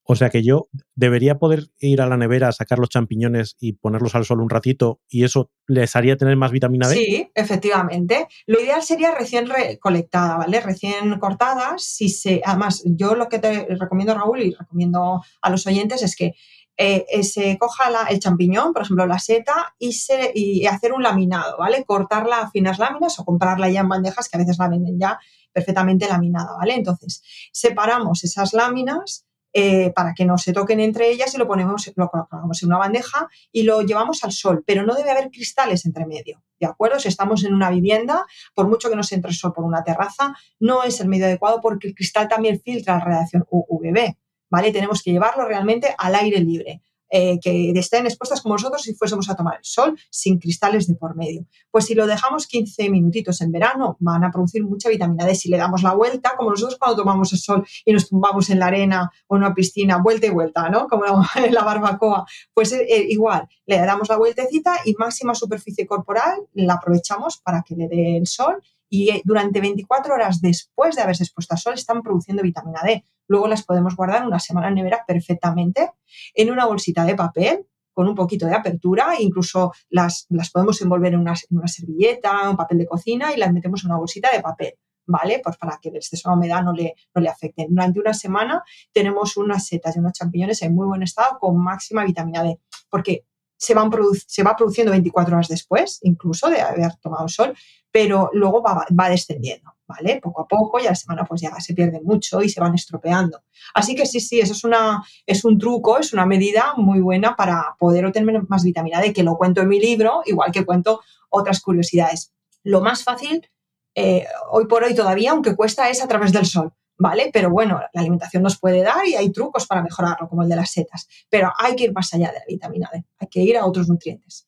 [0.08, 4.14] O sea que yo debería poder ir a la nevera, sacar los champiñones y ponerlos
[4.14, 6.94] al sol un ratito y eso les haría tener más vitamina D.
[6.94, 8.28] Sí, efectivamente.
[8.46, 10.60] Lo ideal sería recién recolectada, ¿vale?
[10.60, 11.82] Recién cortadas.
[11.82, 16.14] Si se, además, yo lo que te recomiendo, Raúl, y recomiendo a los oyentes es
[16.14, 16.34] que
[16.78, 21.02] eh, eh, se coja el champiñón, por ejemplo, la seta, y, se, y hacer un
[21.02, 21.84] laminado, ¿vale?
[21.84, 25.18] Cortarla a finas láminas o comprarla ya en bandejas que a veces la venden ya
[25.52, 26.74] perfectamente laminada, ¿vale?
[26.74, 29.25] Entonces, separamos esas láminas
[29.58, 32.76] eh, para que no se toquen entre ellas y lo ponemos, lo colocamos en una
[32.76, 37.00] bandeja y lo llevamos al sol, pero no debe haber cristales entre medio, ¿de acuerdo?
[37.00, 40.82] Si estamos en una vivienda, por mucho que nos entre sol por una terraza, no
[40.82, 44.16] es el medio adecuado porque el cristal también filtra la radiación UVB,
[44.50, 44.72] ¿vale?
[44.72, 46.82] Tenemos que llevarlo realmente al aire libre.
[47.08, 50.96] Eh, que estén expuestas como nosotros si fuésemos a tomar el sol sin cristales de
[50.96, 51.46] por medio.
[51.70, 55.36] Pues si lo dejamos 15 minutitos en verano, van a producir mucha vitamina D.
[55.36, 58.58] Si le damos la vuelta, como nosotros cuando tomamos el sol y nos tumbamos en
[58.58, 60.88] la arena o en una piscina, vuelta y vuelta, ¿no?
[60.88, 61.04] Como
[61.36, 66.40] en la barbacoa, pues eh, eh, igual, le damos la vueltecita y máxima superficie corporal
[66.54, 71.24] la aprovechamos para que le dé el sol y durante 24 horas después de haberse
[71.24, 73.04] expuesto al sol están produciendo vitamina D.
[73.28, 75.92] Luego las podemos guardar una semana en nevera perfectamente
[76.34, 81.14] en una bolsita de papel con un poquito de apertura, incluso las, las podemos envolver
[81.14, 84.74] en una, servilleta, un papel de cocina y las metemos en una bolsita de papel.
[85.06, 85.40] ¿vale?
[85.42, 87.66] Pues para que el exceso de humedad no le, no le afecte.
[87.68, 88.62] Durante una semana
[88.92, 92.60] tenemos unas setas y unos champiñones en muy buen estado con máxima vitamina D,
[92.90, 93.24] porque
[93.56, 93.90] se, van
[94.26, 97.54] se va produciendo 24 horas después, incluso de haber tomado sol,
[97.90, 100.20] pero luego va, va, descendiendo, ¿vale?
[100.22, 102.74] Poco a poco y a la semana pues ya se pierde mucho y se van
[102.74, 103.42] estropeando.
[103.74, 107.36] Así que sí, sí, eso es, una, es un truco, es una medida muy buena
[107.36, 111.00] para poder obtener más vitamina D, que lo cuento en mi libro, igual que cuento
[111.30, 112.32] otras curiosidades.
[112.62, 113.48] Lo más fácil,
[113.94, 116.72] eh, hoy por hoy todavía, aunque cuesta, es a través del sol.
[116.98, 117.28] ¿Vale?
[117.30, 120.56] Pero bueno, la alimentación nos puede dar y hay trucos para mejorarlo, como el de
[120.56, 121.06] las setas.
[121.28, 123.86] Pero hay que ir más allá de la vitamina D, hay que ir a otros
[123.86, 124.45] nutrientes.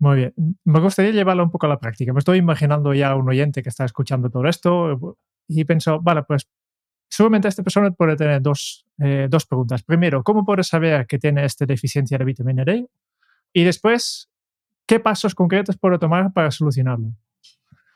[0.00, 0.34] Muy bien.
[0.64, 2.14] Me gustaría llevarlo un poco a la práctica.
[2.14, 6.22] Me estoy imaginando ya a un oyente que está escuchando todo esto y pienso, vale,
[6.22, 6.48] pues
[7.06, 9.82] seguramente esta persona puede tener dos, eh, dos preguntas.
[9.82, 12.88] Primero, ¿cómo puede saber que tiene esta deficiencia de vitamina D?
[13.52, 14.30] Y después,
[14.86, 17.12] ¿qué pasos concretos puede tomar para solucionarlo?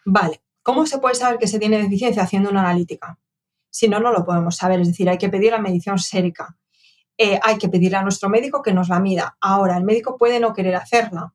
[0.05, 0.43] Vale.
[0.63, 3.19] ¿Cómo se puede saber que se tiene deficiencia haciendo una analítica?
[3.71, 4.79] Si no, no lo podemos saber.
[4.81, 6.59] Es decir, hay que pedir la medición sérica.
[7.17, 9.39] Eh, hay que pedirle a nuestro médico que nos la mida.
[9.41, 11.33] Ahora, el médico puede no querer hacerla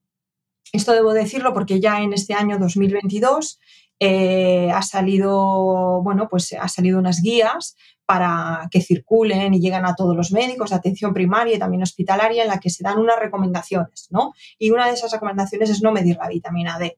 [0.72, 3.60] esto debo decirlo porque ya en este año 2022
[4.00, 9.96] eh, ha salido, bueno, pues ha salido unas guías para que circulen y lleguen a
[9.96, 13.20] todos los médicos de atención primaria y también hospitalaria en la que se dan unas
[13.20, 14.34] recomendaciones, ¿no?
[14.58, 16.98] Y una de esas recomendaciones es no medir la vitamina D.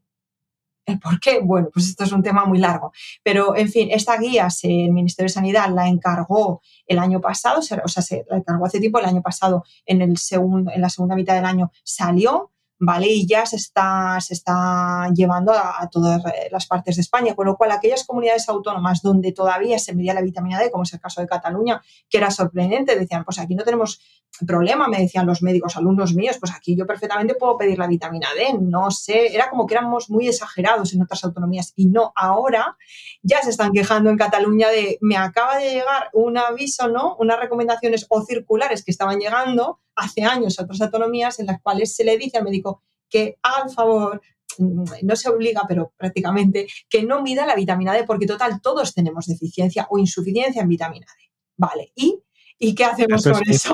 [0.86, 1.40] ¿El por qué?
[1.44, 2.92] Bueno, pues esto es un tema muy largo.
[3.24, 7.88] Pero, en fin, esta guía el Ministerio de Sanidad la encargó el año pasado, o
[7.88, 11.16] sea, se la encargó hace tiempo, el año pasado, en, el segundo, en la segunda
[11.16, 13.08] mitad del año salió ¿vale?
[13.08, 17.56] Y ya se está, se está llevando a, todas las partes de España, con lo
[17.56, 21.22] cual aquellas comunidades autónomas donde todavía se medía la vitamina D, como es el caso
[21.22, 24.02] de Cataluña, que era sorprendente, decían, pues aquí no tenemos
[24.48, 28.30] problema, me decían los médicos, alumnos míos, pues aquí yo perfectamente puedo pedir la vitamina
[28.36, 32.78] D, no sé, era como que éramos muy exagerados en otras autonomías y no, ahora
[33.22, 37.16] ya se están quejando en Cataluña de, me acaba de llegar un aviso, ¿no?
[37.18, 41.96] Unas recomendaciones o circulares que estaban llegando hace años a otras autonomías en las cuales
[41.96, 44.22] se le dice al médico que al favor
[44.58, 48.94] mm, no se obliga, pero prácticamente, que no mida la vitamina D, porque total, todos
[48.94, 51.32] tenemos deficiencia o insuficiencia en vitamina D.
[51.58, 52.20] Vale, ¿y,
[52.58, 53.74] ¿y qué hacemos con eso?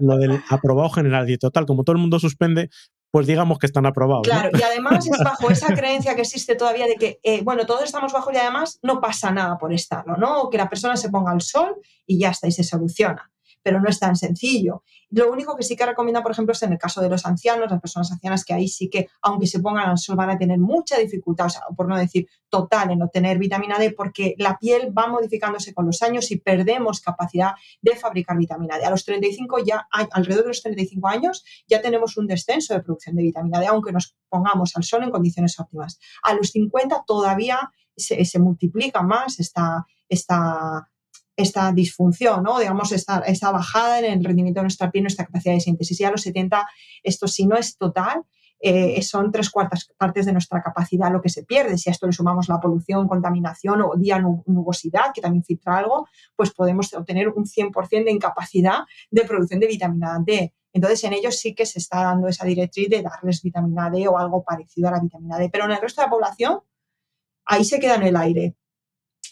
[0.00, 2.68] Lo del, aprobado general y total, como todo el mundo suspende,
[3.10, 4.26] pues digamos que están aprobados.
[4.26, 7.84] Claro, y además es bajo esa creencia que existe todavía de que, eh, bueno, todos
[7.84, 10.42] estamos bajo y además no pasa nada por estarlo, ¿no?
[10.42, 13.30] O que la persona se ponga al sol y ya está, y se soluciona
[13.66, 14.84] pero no es tan sencillo.
[15.10, 17.68] Lo único que sí que recomienda, por ejemplo, es en el caso de los ancianos,
[17.68, 20.56] las personas ancianas, que ahí sí que, aunque se pongan al sol, van a tener
[20.60, 24.96] mucha dificultad, o sea, por no decir total, en obtener vitamina D, porque la piel
[24.96, 28.84] va modificándose con los años y perdemos capacidad de fabricar vitamina D.
[28.84, 33.16] A los 35 ya, alrededor de los 35 años, ya tenemos un descenso de producción
[33.16, 35.98] de vitamina D, aunque nos pongamos al sol en condiciones óptimas.
[36.22, 40.88] A los 50 todavía se, multiplica más esta
[41.36, 42.58] esta disfunción, ¿no?
[42.58, 46.00] digamos, esta, esta, bajada en el rendimiento de nuestra piel, nuestra capacidad de síntesis.
[46.00, 46.66] Y a los 70,
[47.02, 48.24] esto si no es total,
[48.58, 51.76] eh, son tres cuartas partes de nuestra capacidad lo que se pierde.
[51.76, 56.08] Si a esto le sumamos la polución, contaminación o día nubosidad, que también filtra algo,
[56.34, 60.54] pues podemos obtener un 100% de incapacidad de producción de vitamina D.
[60.72, 64.18] Entonces, en ellos sí que se está dando esa directriz de darles vitamina D o
[64.18, 65.48] algo parecido a la vitamina D.
[65.50, 66.60] Pero en el resto de la población,
[67.44, 68.56] ahí se queda en el aire.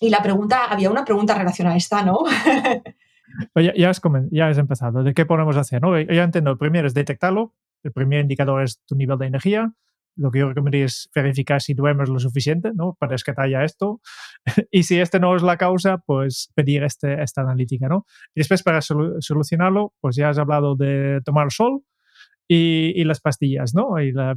[0.00, 2.18] Y la pregunta, había una pregunta relacionada a esta, ¿no?
[3.56, 5.02] ya, ya, has ya has empezado.
[5.02, 5.82] ¿De qué podemos hacer?
[5.82, 6.00] ¿no?
[6.00, 6.50] Ya entiendo.
[6.50, 7.54] El primero es detectarlo.
[7.82, 9.72] El primer indicador es tu nivel de energía.
[10.16, 12.96] Lo que yo recomendaría es verificar si duermes lo suficiente ¿no?
[12.98, 14.00] para rescatar ya esto.
[14.70, 17.88] y si este no es la causa, pues pedir este, esta analítica.
[17.88, 18.06] ¿no?
[18.34, 21.82] Y después, para solucionarlo, pues ya has hablado de tomar sol
[22.48, 23.74] y, y las pastillas.
[23.74, 24.00] ¿no?
[24.00, 24.36] Y la...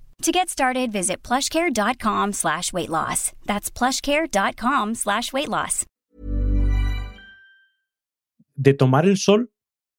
[0.21, 3.31] To get started, visit plushcare.com slash weight loss.
[3.47, 5.87] That's plushcare.com slash weight loss.
[8.55, 9.49] De tomar el sol,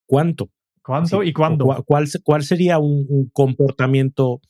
[0.06, 0.50] ¿cuánto?
[0.80, 1.66] ¿Cuánto y cuándo?
[1.84, 4.40] ¿Cuál, cuál sería un, un, comportamiento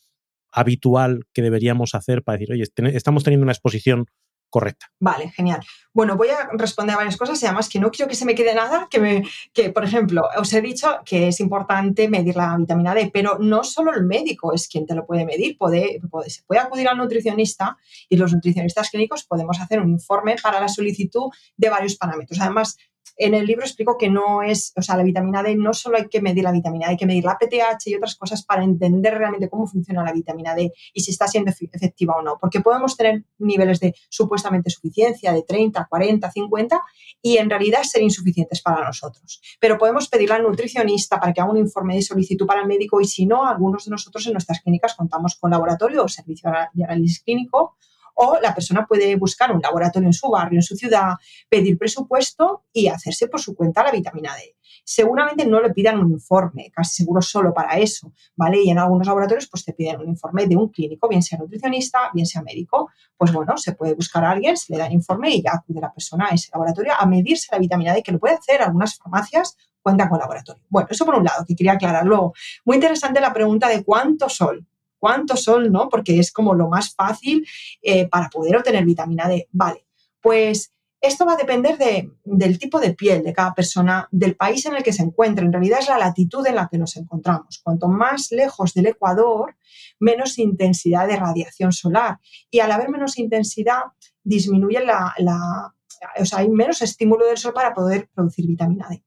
[0.51, 4.05] habitual que deberíamos hacer para decir, oye, estamos teniendo una exposición
[4.53, 4.85] correcta.
[4.99, 5.65] Vale, genial.
[5.93, 8.35] Bueno, voy a responder a varias cosas y además que no quiero que se me
[8.35, 12.55] quede nada, que, me, que por ejemplo, os he dicho que es importante medir la
[12.55, 16.29] vitamina D, pero no solo el médico es quien te lo puede medir, puede, puede,
[16.29, 20.67] se puede acudir al nutricionista y los nutricionistas clínicos podemos hacer un informe para la
[20.67, 22.39] solicitud de varios parámetros.
[22.39, 22.77] Además,
[23.17, 26.07] en el libro explico que no es, o sea, la vitamina D no solo hay
[26.07, 29.17] que medir la vitamina D, hay que medir la PTH y otras cosas para entender
[29.17, 32.37] realmente cómo funciona la vitamina D y si está siendo efectiva o no.
[32.39, 36.81] Porque podemos tener niveles de supuestamente suficiencia de 30, 40, 50
[37.21, 39.41] y en realidad ser insuficientes para nosotros.
[39.59, 42.99] Pero podemos pedirle al nutricionista para que haga un informe de solicitud para el médico
[42.99, 46.83] y si no, algunos de nosotros en nuestras clínicas contamos con laboratorio o servicio de
[46.83, 47.75] análisis clínico
[48.13, 51.13] o la persona puede buscar un laboratorio en su barrio, en su ciudad,
[51.49, 54.55] pedir presupuesto y hacerse por su cuenta la vitamina D.
[54.85, 58.61] Seguramente no le pidan un informe, casi seguro solo para eso, ¿vale?
[58.61, 62.09] Y en algunos laboratorios pues te piden un informe de un clínico, bien sea nutricionista,
[62.13, 62.89] bien sea médico.
[63.15, 65.79] Pues bueno, se puede buscar a alguien, se le da el informe y ya acude
[65.79, 68.97] la persona a ese laboratorio a medirse la vitamina D, que lo puede hacer algunas
[68.97, 70.63] farmacias cuentan con laboratorio.
[70.69, 72.33] Bueno, eso por un lado, que quería aclararlo.
[72.63, 74.65] Muy interesante la pregunta de cuánto sol
[75.03, 75.89] cuánto sol, ¿no?
[75.89, 77.45] Porque es como lo más fácil
[77.81, 79.49] eh, para poder obtener vitamina D.
[79.51, 79.85] Vale,
[80.21, 81.77] pues esto va a depender
[82.23, 85.45] del tipo de piel de cada persona, del país en el que se encuentre.
[85.45, 87.59] En realidad es la latitud en la que nos encontramos.
[87.61, 89.57] Cuanto más lejos del Ecuador,
[89.99, 92.19] menos intensidad de radiación solar.
[92.49, 93.81] Y al haber menos intensidad,
[94.23, 95.75] disminuye la, la
[96.17, 99.03] o sea, hay menos estímulo del sol para poder producir vitamina D.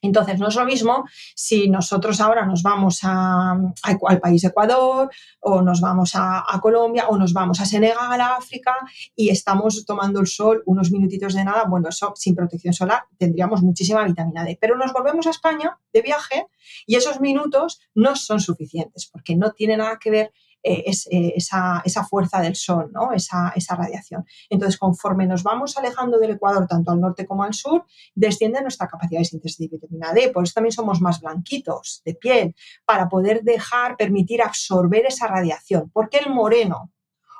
[0.00, 5.62] Entonces, no es lo mismo si nosotros ahora nos vamos a, al país Ecuador o
[5.62, 8.74] nos vamos a, Colombia o nos vamos a Senegal, a África
[9.14, 11.64] y estamos tomando el sol unos minutitos de nada.
[11.64, 14.56] Bueno, eso sin protección solar tendríamos muchísima vitamina D.
[14.60, 16.46] Pero nos volvemos a España de viaje
[16.86, 21.34] y esos minutos no son suficientes porque no tiene nada que ver eh, es, eh,
[21.36, 23.12] esa, fuerza del sol, ¿no?
[23.12, 24.24] esa, esa radiación.
[24.50, 28.88] Entonces, conforme nos vamos alejando del Ecuador, tanto al norte como al sur, desciende nuestra
[28.88, 30.30] capacidad de síntesis de vitamina D.
[30.30, 35.90] Por eso también somos más blanquitos de piel, para poder dejar, permitir absorber esa radiación.
[35.92, 36.92] Porque el moreno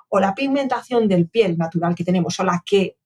[0.08, 2.96] o la pigmentación del piel natural que tenemos o la que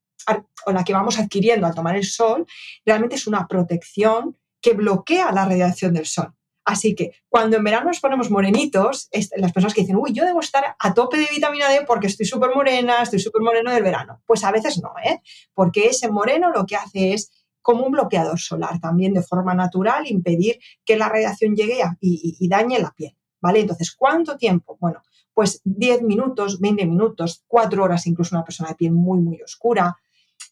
[0.66, 2.46] o la que vamos adquiriendo al tomar el sol,
[2.86, 6.32] realmente es una protección que bloquea la radiación del sol.
[6.64, 10.40] Así que cuando en verano nos ponemos morenitos, las personas que dicen, uy, yo debo
[10.40, 14.22] estar a tope de vitamina D porque estoy súper morena, estoy súper moreno del verano.
[14.26, 15.20] Pues a veces no, ¿eh?
[15.54, 17.30] Porque ese moreno lo que hace es
[17.62, 22.78] como un bloqueador solar también de forma natural, impedir que la radiación llegue y, dañe
[22.78, 23.60] la piel, ¿vale?
[23.60, 24.76] Entonces, ¿cuánto tiempo?
[24.80, 29.40] Bueno, pues 10 minutos, 20 minutos, 4 horas, incluso una persona de piel muy, muy
[29.40, 29.96] oscura.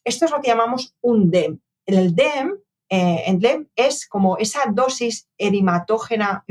[0.03, 1.59] Esto es lo que llamamos un DEM.
[1.85, 2.57] El DEM
[2.93, 6.43] eh, es como esa dosis erimatógena,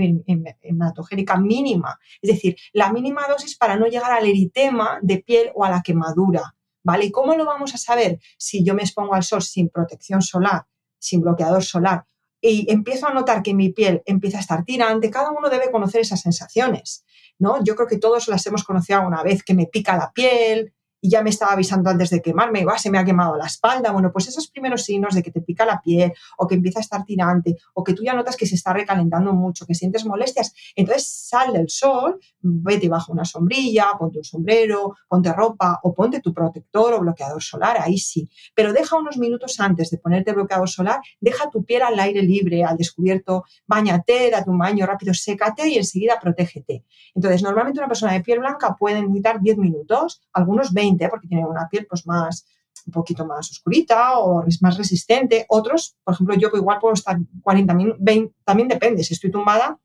[0.63, 5.65] hematogénica mínima, es decir, la mínima dosis para no llegar al eritema de piel o
[5.65, 6.57] a la quemadura.
[6.83, 7.05] ¿Vale?
[7.05, 8.19] ¿Y cómo lo vamos a saber?
[8.39, 10.65] Si yo me expongo al sol sin protección solar,
[10.99, 12.07] sin bloqueador solar,
[12.41, 16.01] y empiezo a notar que mi piel empieza a estar tirante, cada uno debe conocer
[16.01, 17.05] esas sensaciones,
[17.39, 17.63] ¿no?
[17.63, 21.11] Yo creo que todos las hemos conocido alguna vez, que me pica la piel, y
[21.11, 23.91] ya me estaba avisando antes de quemarme, va, se me ha quemado la espalda.
[23.91, 26.83] Bueno, pues esos primeros signos de que te pica la piel o que empieza a
[26.83, 30.53] estar tirante o que tú ya notas que se está recalentando mucho, que sientes molestias,
[30.77, 36.21] entonces sal del sol, vete bajo una sombrilla, ponte un sombrero, ponte ropa o ponte
[36.21, 38.29] tu protector o bloqueador solar, ahí sí.
[38.55, 42.65] Pero deja unos minutos antes de ponerte bloqueador solar, deja tu piel al aire libre,
[42.65, 46.85] al descubierto, bañate, date un baño rápido, sécate y enseguida protégete.
[47.15, 51.47] Entonces, normalmente una persona de piel blanca puede necesitar 10 minutos, algunos 20 porque tienen
[51.47, 52.47] una piel pues más
[52.87, 55.47] un poquito más oscurita o es más resistente.
[55.49, 58.01] Otros, por ejemplo, yo igual puedo estar 40 minutos,
[58.45, 59.79] también depende, si estoy tumbada,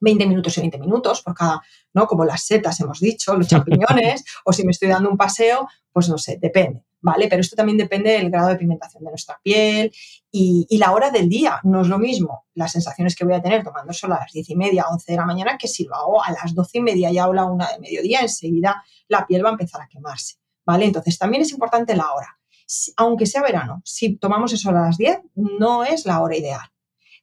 [0.00, 1.62] 20 minutos y 20 minutos por cada,
[1.94, 2.06] ¿no?
[2.06, 6.08] Como las setas hemos dicho, los champiñones, o si me estoy dando un paseo, pues
[6.08, 7.28] no sé, depende, ¿vale?
[7.28, 9.92] Pero esto también depende del grado de pigmentación de nuestra piel
[10.30, 11.60] y, y, la hora del día.
[11.62, 14.50] No es lo mismo las sensaciones que voy a tener tomando solo a las 10
[14.50, 17.10] y media, 11 de la mañana, que si lo hago a las 12 y media
[17.10, 20.43] y a la una de mediodía, enseguida la piel va a empezar a quemarse.
[20.64, 20.86] ¿Vale?
[20.86, 22.38] Entonces, también es importante la hora.
[22.96, 26.70] Aunque sea verano, si tomamos eso a las 10, no es la hora ideal.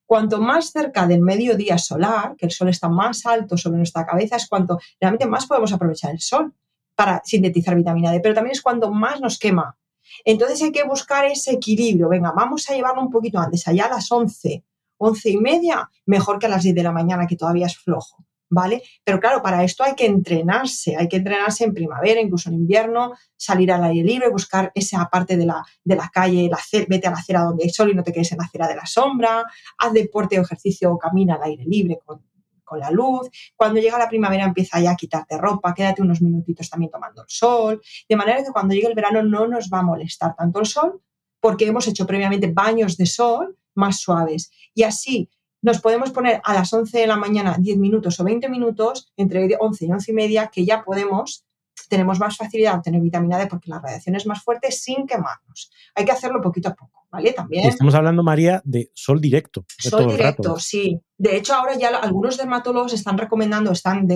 [0.05, 4.35] Cuanto más cerca del mediodía solar, que el sol está más alto sobre nuestra cabeza,
[4.35, 6.53] es cuanto realmente más podemos aprovechar el sol
[6.95, 9.77] para sintetizar vitamina D, pero también es cuando más nos quema.
[10.25, 12.09] Entonces hay que buscar ese equilibrio.
[12.09, 14.63] Venga, vamos a llevarlo un poquito antes, allá a las 11,
[14.97, 18.25] 11 y media, mejor que a las 10 de la mañana, que todavía es flojo.
[18.51, 18.83] ¿Vale?
[19.03, 23.13] Pero claro, para esto hay que entrenarse, hay que entrenarse en primavera, incluso en invierno,
[23.35, 27.11] salir al aire libre, buscar esa parte de la, de la calle, la vete a
[27.11, 29.43] la acera donde hay sol y no te quedes en la acera de la sombra,
[29.77, 32.21] haz deporte o ejercicio o camina al aire libre con,
[32.63, 33.29] con la luz.
[33.55, 37.29] Cuando llega la primavera empieza ya a quitarte ropa, quédate unos minutitos también tomando el
[37.29, 40.65] sol, de manera que cuando llegue el verano no nos va a molestar tanto el
[40.65, 41.01] sol
[41.39, 44.51] porque hemos hecho previamente baños de sol más suaves.
[44.75, 45.29] Y así
[45.61, 49.57] nos podemos poner a las 11 de la mañana 10 minutos o 20 minutos, entre
[49.59, 51.45] 11 y 11 y media, que ya podemos,
[51.87, 55.71] tenemos más facilidad de obtener vitamina D porque la radiación es más fuerte sin quemarnos.
[55.95, 57.33] Hay que hacerlo poquito a poco, ¿vale?
[57.33, 57.67] También.
[57.67, 59.65] Estamos hablando, María, de sol directo.
[59.77, 60.99] sol directo, sí.
[61.17, 64.07] De hecho, ahora ya algunos dermatólogos están recomendando, están,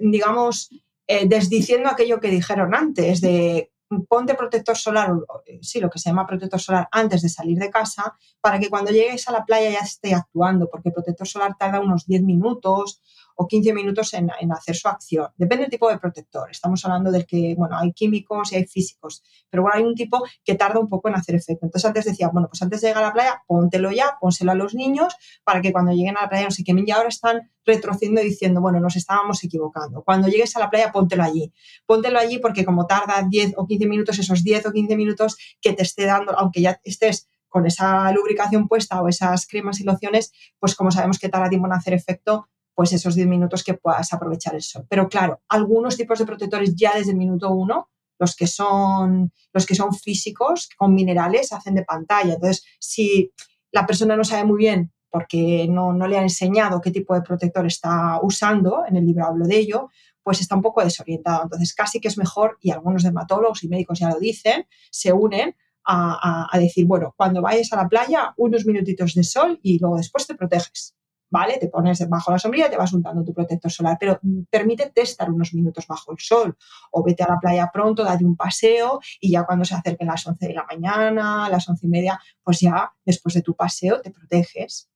[0.00, 0.70] digamos,
[1.06, 3.72] eh, desdiciendo aquello que dijeron antes de
[4.08, 5.12] ponte protector solar,
[5.46, 8.68] eh, sí, lo que se llama protector solar antes de salir de casa, para que
[8.68, 12.22] cuando llegues a la playa ya esté actuando, porque el protector solar tarda unos 10
[12.22, 13.02] minutos
[13.40, 15.28] o 15 minutos en, hacer su acción.
[15.34, 16.50] Depende del tipo de protector.
[16.50, 20.22] Estamos hablando del que, bueno, hay químicos y hay físicos, pero bueno, hay un tipo
[20.44, 21.64] que tarda un poco en hacer efecto.
[21.64, 24.54] Entonces antes decía, bueno, pues antes de llegar a la playa, póntelo ya, pónselo a
[24.54, 26.84] los niños para que cuando lleguen a la playa no se quemen.
[26.86, 30.02] Y ahora están retrocediendo diciendo, bueno, nos estábamos equivocando.
[30.02, 31.50] Cuando llegues a la playa, póntelo allí.
[31.86, 35.72] Póntelo allí porque como tarda 10 o 15 minutos, esos 10 o 15 minutos que
[35.72, 40.32] te esté dando, aunque ya estés con esa lubricación puesta o esas cremas y lociones,
[40.58, 42.48] pues como sabemos que tarda tiempo en hacer efecto,
[42.80, 44.86] pues esos 10 minutos que puedas aprovechar el sol.
[44.88, 49.66] Pero claro, algunos tipos de protectores ya desde el minuto uno, los que son, los
[49.66, 52.32] que son físicos, con minerales, hacen de pantalla.
[52.32, 53.32] Entonces, si
[53.70, 57.20] la persona no sabe muy bien porque no, no le ha enseñado qué tipo de
[57.20, 59.90] protector está usando, en el libro hablo de ello,
[60.22, 61.42] pues está un poco desorientado.
[61.42, 65.54] Entonces, casi que es mejor, y algunos dermatólogos y médicos ya lo dicen, se unen
[65.84, 69.98] a, a, decir, bueno, cuando vayas a la playa, unos minutitos de sol y luego
[69.98, 70.94] después te proteges.
[71.30, 71.58] ¿Vale?
[71.58, 74.20] Te pones bajo la sombrilla y te vas untando tu protector solar, pero
[74.50, 76.56] permítete estar unos minutos bajo el sol
[76.90, 80.26] o vete a la playa pronto, date un paseo y ya cuando se acerquen las
[80.26, 84.10] 11 de la mañana, las 11 y media, pues ya después de tu paseo te
[84.10, 84.90] proteges.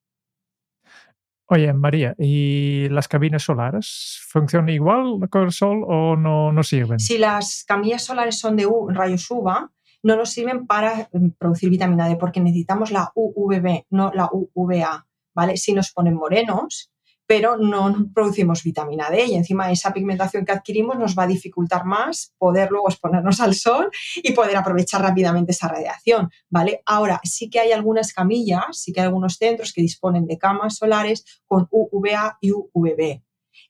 [1.47, 6.99] Oye, María, ¿y las cabinas solares funcionan igual con el sol o no, no sirven?
[6.99, 9.71] Si las camillas solares son de rayos UVA,
[10.05, 15.07] no nos sirven para mm, producir vitamina D porque necesitamos la UVB, no la UVA.
[15.35, 15.57] ¿Vale?
[15.57, 16.91] Sí nos ponen morenos,
[17.27, 21.85] pero no producimos vitamina D y encima esa pigmentación que adquirimos nos va a dificultar
[21.85, 26.83] más poder luego exponernos al sol y poder aprovechar rápidamente esa radiación, ¿vale?
[26.87, 30.77] Ahora, sí que hay algunas camillas, sí que hay algunos centros que disponen de camas
[30.77, 33.23] solares con UVA y UVB.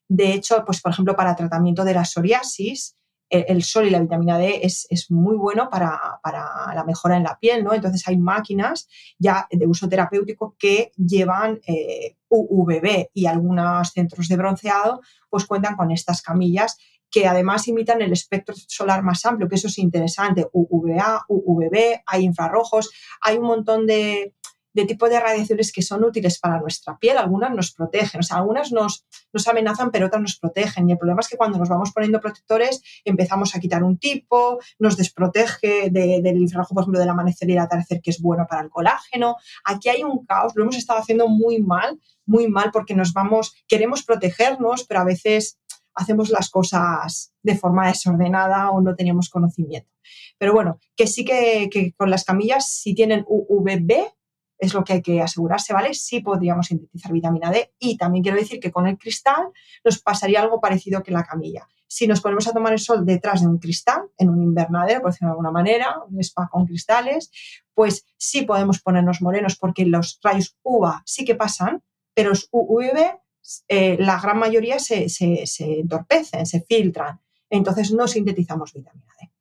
[0.08, 2.96] De hecho, pues por ejemplo, para tratamiento de la psoriasis,
[3.30, 7.64] el sol y la vitamina D es, muy bueno para, la mejora en la piel,
[7.64, 7.74] ¿no?
[7.74, 14.36] Entonces hay máquinas ya de uso terapéutico que llevan eh, UVB y algunos centros de
[14.36, 15.00] bronceado
[15.30, 16.76] pues cuentan con estas camillas
[17.10, 22.24] que además imitan el espectro solar más amplio, que eso es interesante, UVA, UVB, hay
[22.24, 24.34] infrarrojos, hay un montón de,
[24.74, 27.16] de tipo de radiaciones que son útiles para nuestra piel.
[27.16, 29.06] Algunas nos protegen, o sea, algunas nos,
[29.46, 30.88] amenazan, pero otras nos protegen.
[30.88, 34.58] Y el problema es que cuando nos vamos poniendo protectores empezamos a quitar un tipo,
[34.80, 38.62] nos desprotege del infrarrojo, por ejemplo, del amanecer y el atardecer, que es bueno para
[38.62, 39.36] el colágeno.
[39.64, 43.54] Aquí hay un caos, lo hemos estado haciendo muy mal, muy mal, porque nos vamos,
[43.68, 45.60] queremos protegernos, pero a veces
[45.94, 49.88] hacemos las cosas de forma desordenada o no teníamos conocimiento.
[50.36, 54.12] Pero bueno, que sí que, que con las camillas, si tienen UVB,
[54.58, 55.94] es lo que hay que asegurarse, ¿vale?
[55.94, 59.48] Sí podríamos sintetizar vitamina D y también quiero decir que con el cristal
[59.84, 61.68] nos pasaría algo parecido que la camilla.
[61.86, 65.10] Si nos ponemos a tomar el sol detrás de un cristal, en un invernadero, por
[65.10, 67.30] decirlo de alguna manera, un spa con cristales,
[67.74, 71.82] pues sí podemos ponernos morenos porque los rayos UVA sí que pasan,
[72.14, 73.20] pero los UV,
[73.68, 77.20] eh, la gran mayoría se, se, se entorpecen, se filtran.
[77.50, 79.33] Entonces no sintetizamos vitamina D.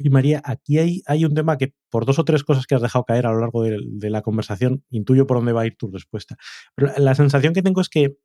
[0.00, 3.04] Y María, aquí hay, un tema que por dos o tres cosas que has dejado
[3.04, 6.36] caer a lo largo de, la conversación, intuyo por dónde va a ir tu respuesta.
[6.76, 8.16] La sensación que tengo es que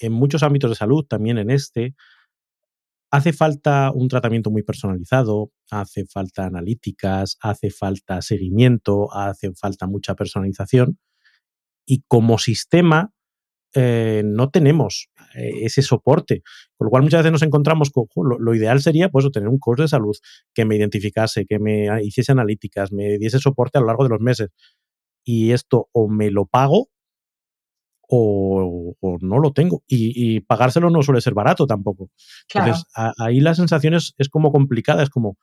[0.00, 1.94] en muchos ámbitos de salud, también en este,
[3.12, 10.16] hace falta un tratamiento muy personalizado, hace falta analíticas, hace falta seguimiento, hace falta mucha
[10.16, 10.98] personalización.
[11.86, 13.12] Y como sistema,
[13.74, 16.42] eh, no tenemos ese soporte.
[16.76, 19.58] Con lo cual muchas veces nos encontramos con lo, lo, ideal sería pues tener un
[19.58, 20.16] coach de salud
[20.54, 24.20] que me identificase, que me hiciese analíticas, me diese soporte a lo largo de los
[24.20, 24.50] meses.
[25.24, 26.88] Y esto o me lo pago
[28.14, 29.82] o, o no lo tengo.
[29.86, 32.10] Y, y, pagárselo no suele ser barato tampoco.
[32.48, 32.68] Claro.
[32.68, 35.38] Entonces, a, ahí la sensación es, es como complicada, es como,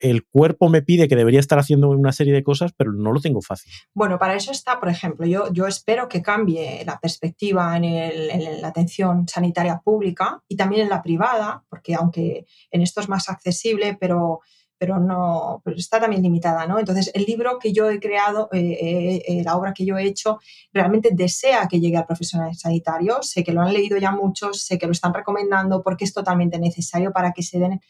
[0.00, 3.20] el cuerpo me pide que debería estar haciendo una serie de cosas, pero no lo
[3.20, 3.72] tengo fácil.
[3.94, 8.60] Bueno, para eso está, por ejemplo, yo, espero que cambie la perspectiva en, el, en,
[8.60, 13.28] la atención sanitaria pública y también en la privada, porque aunque en esto es más
[13.28, 14.40] accesible, pero,
[14.80, 16.78] no está también limitada, ¿no?
[16.78, 20.38] Entonces, el libro que yo he creado, eh, eh, la obra que yo he hecho,
[20.70, 23.22] realmente desea que llegue al profesional sanitario.
[23.22, 26.58] Sé que lo han leído ya muchos, sé que lo están recomendando porque es totalmente
[26.58, 27.80] necesario para que se den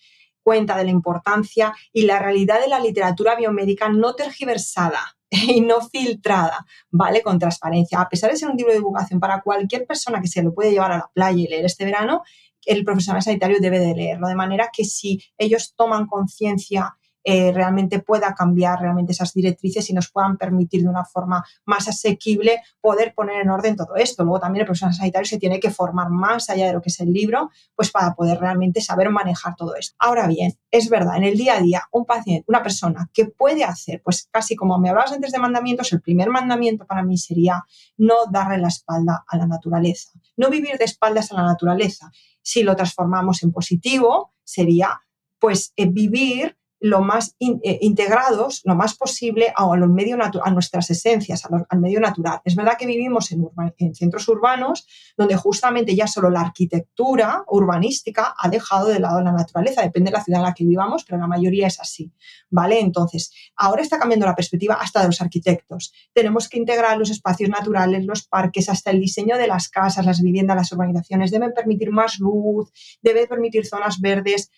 [0.46, 5.80] cuenta de la importancia y la realidad de la literatura biomédica no tergiversada y no
[5.80, 7.20] filtrada, ¿vale?
[7.20, 8.00] Con transparencia.
[8.00, 10.70] A pesar de ser un libro de divulgación para cualquier persona que se lo puede
[10.70, 12.22] llevar a la playa y leer este verano,
[12.64, 14.28] el profesional sanitario debe de leerlo.
[14.28, 16.96] De manera que si ellos toman conciencia
[17.28, 21.88] eh, realmente pueda cambiar realmente esas directrices y nos puedan permitir de una forma más
[21.88, 24.22] asequible poder poner en orden todo esto.
[24.22, 27.00] Luego también el profesional sanitario se tiene que formar más allá de lo que es
[27.00, 29.96] el libro, pues para poder realmente saber manejar todo esto.
[29.98, 33.64] Ahora bien, es verdad, en el día a día, un paciente, una persona que puede
[33.64, 37.64] hacer, pues casi como me hablabas antes de mandamientos, el primer mandamiento para mí sería
[37.96, 42.12] no darle la espalda a la naturaleza, no vivir de espaldas a la naturaleza.
[42.40, 45.00] Si lo transformamos en positivo, sería
[45.40, 50.90] pues eh, vivir lo más eh, integrados, lo más posible a, a, medio a nuestras
[50.90, 52.40] esencias, al medio natural.
[52.44, 58.48] Es verdad que vivimos en, centros urbanos donde justamente ya solo la arquitectura urbanística ha
[58.48, 61.26] dejado de lado la naturaleza, depende de la ciudad en la que vivamos, pero la
[61.26, 62.12] mayoría es así,
[62.50, 62.80] ¿vale?
[62.80, 65.92] Entonces, ahora está cambiando la perspectiva hasta de los arquitectos.
[66.12, 70.20] Tenemos que integrar los espacios naturales, los parques, hasta el diseño de las casas, las
[70.20, 72.70] viviendas, las urbanizaciones, deben permitir más luz,
[73.02, 74.50] debe permitir zonas verdes,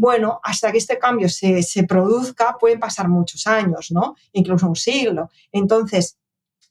[0.00, 4.16] bueno, hasta que este cambio se, se, produzca pueden pasar muchos años, ¿no?
[4.32, 5.28] Incluso un siglo.
[5.52, 6.16] Entonces,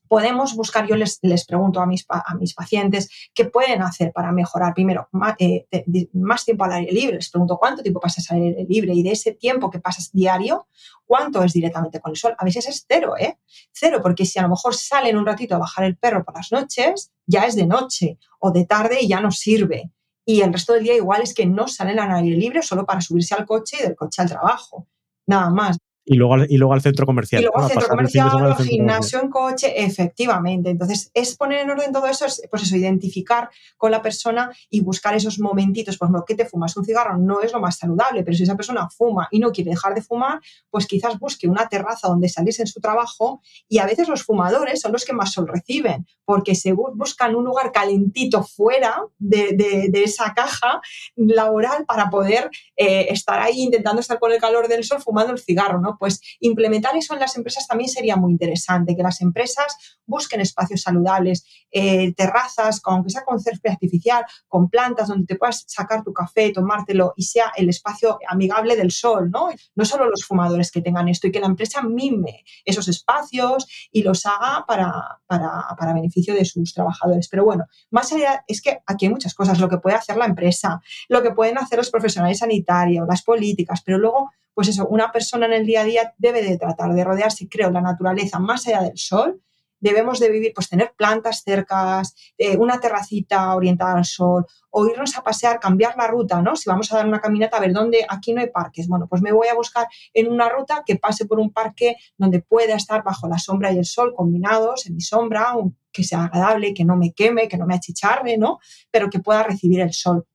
[0.08, 4.32] podemos buscar, yo les, les pregunto a mis, a mis, pacientes qué pueden hacer para
[4.32, 4.74] mejorar.
[4.74, 5.68] Primero, más, eh,
[6.14, 7.18] más, tiempo al aire libre.
[7.18, 10.66] Les pregunto cuánto tiempo pasas al aire libre y de ese tiempo que pasas diario,
[11.06, 12.34] cuánto es directamente con el sol.
[12.36, 13.38] A veces es cero, ¿eh?
[13.72, 16.52] Cero, porque si a lo mejor salen un ratito a bajar el perro por las
[16.52, 19.92] noches, ya es de noche o de tarde y ya no sirve
[20.32, 23.02] y el resto del día igual es que no salen al aire libre solo para
[23.02, 24.88] subirse al coche y del coche al trabajo.
[25.26, 25.80] Nada más.
[26.12, 27.44] Y luego, al, y luego al centro comercial.
[27.44, 30.72] Y luego al centro comercial, al gimnasio en coche, efectivamente.
[30.72, 34.82] Entonces, es poner en orden todo eso, es pues eso, identificar con la persona y
[34.82, 36.00] buscar esos momentitos.
[36.00, 36.76] Por ejemplo, ¿qué te fumas?
[36.76, 39.70] Un cigarro no es lo más saludable, pero si esa persona fuma y no quiere
[39.70, 40.40] dejar de fumar,
[40.72, 44.82] pues quizás busque una terraza donde salirse en su trabajo y a veces los fumadores
[44.82, 49.90] son los que más sol reciben, porque se buscan un lugar calentito fuera de, de,
[49.92, 50.82] de esa caja
[51.16, 55.40] laboral para poder eh, estar ahí intentando estar con el calor del sol fumando el
[55.40, 55.99] cigarro, ¿no?
[56.00, 60.82] Pues implementar eso en las empresas también sería muy interesante, que las empresas busquen espacios
[60.82, 66.14] saludables, eh, terrazas, aunque sea con césped artificial, con plantas donde te puedas sacar tu
[66.14, 69.50] café, tomártelo y sea el espacio amigable del sol, ¿no?
[69.76, 74.04] No solo los fumadores que tengan esto y que la empresa mime esos espacios y
[74.04, 77.28] los haga para, para, para beneficio de sus trabajadores.
[77.30, 80.26] Pero bueno, más allá es que aquí hay muchas cosas, lo que puede hacer la
[80.26, 85.10] empresa, lo que pueden hacer los profesionales sanitarios, las políticas, pero luego pues eso, una
[85.10, 88.68] persona en el día a día debe de tratar de rodearse, creo, la naturaleza más
[88.68, 89.42] allá del sol.
[89.80, 95.18] Debemos de vivir, pues tener plantas cercas, eh, una terracita orientada al sol, o irnos
[95.18, 96.58] a pasear, cambiar la ruta, ¿no?
[96.58, 98.90] Si vamos a dar una caminata, a ver dónde, aquí no hay parques.
[98.90, 102.42] Bueno, pues me voy a buscar en una ruta que pase por un parque donde
[102.42, 105.54] pueda estar bajo la sombra y el sol combinados, en mi sombra,
[105.94, 108.60] que sea agradable, que no me queme, que no me achicharre, ¿no?
[108.92, 110.26] Pero que pueda recibir el sol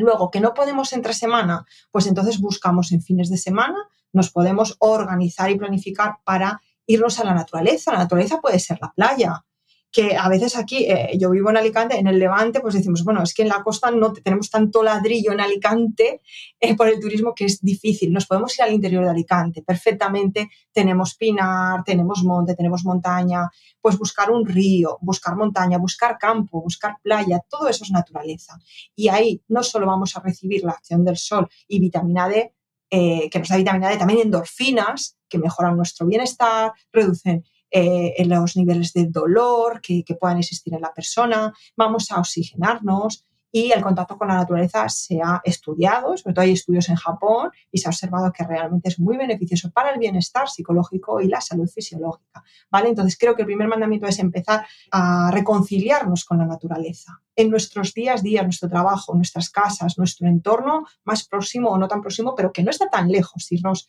[0.00, 3.76] Luego, que no podemos entre semana, pues entonces buscamos en fines de semana,
[4.12, 7.92] nos podemos organizar y planificar para irnos a la naturaleza.
[7.92, 9.44] La naturaleza puede ser la playa,
[9.92, 13.22] que a veces aquí, eh, yo vivo en Alicante, en el Levante, pues decimos, bueno,
[13.22, 16.20] es que en la costa no tenemos tanto ladrillo en Alicante
[16.60, 18.12] eh, por el turismo que es difícil.
[18.12, 20.48] Nos podemos ir al interior de Alicante perfectamente.
[20.72, 23.48] Tenemos pinar, tenemos monte, tenemos montaña.
[23.80, 28.58] Pues buscar un río, buscar montaña, buscar campo, buscar playa, todo eso es naturaleza.
[28.94, 32.54] Y ahí no solo vamos a recibir la acción del sol y vitamina D,
[32.90, 38.28] eh, que nos da vitamina D, también endorfinas que mejoran nuestro bienestar, reducen eh, en
[38.28, 43.82] los niveles de dolor que, puedan existir en la persona, vamos a oxigenarnos y el
[43.82, 47.88] contacto con la naturaleza se ha estudiado, sobre todo hay estudios en Japón y se
[47.88, 52.44] ha observado que realmente es muy beneficioso para el bienestar psicológico y la salud fisiológica.
[52.70, 52.90] ¿vale?
[52.90, 57.94] Entonces creo que el primer mandamiento es empezar a reconciliarnos con la naturaleza en nuestros
[57.94, 62.52] días, días, nuestro trabajo, nuestras casas, nuestro entorno más próximo o no tan próximo, pero
[62.52, 63.88] que no está tan lejos, irnos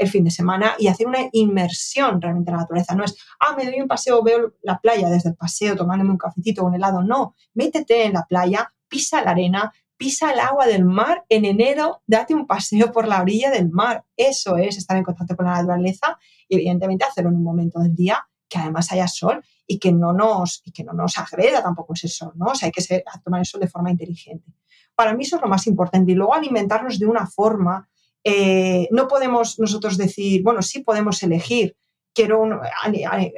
[0.00, 2.94] el fin de semana y hacer una inmersión realmente en la naturaleza.
[2.94, 6.16] No es, ah, me doy un paseo, veo la playa desde el paseo tomándome un
[6.16, 7.02] cafecito o un helado.
[7.02, 12.00] No, métete en la playa, pisa la arena, pisa el agua del mar en enero,
[12.06, 14.06] date un paseo por la orilla del mar.
[14.16, 17.94] Eso es estar en contacto con la naturaleza y evidentemente hacerlo en un momento del
[17.94, 21.92] día que además haya sol y que no nos, y que no nos agreda tampoco
[21.92, 22.46] ese sol, ¿no?
[22.46, 24.50] O sea, hay que tomar el sol de forma inteligente.
[24.94, 26.12] Para mí eso es lo más importante.
[26.12, 27.89] Y luego alimentarnos de una forma
[28.24, 31.76] eh, no podemos nosotros decir, bueno, sí podemos elegir,
[32.14, 32.42] quiero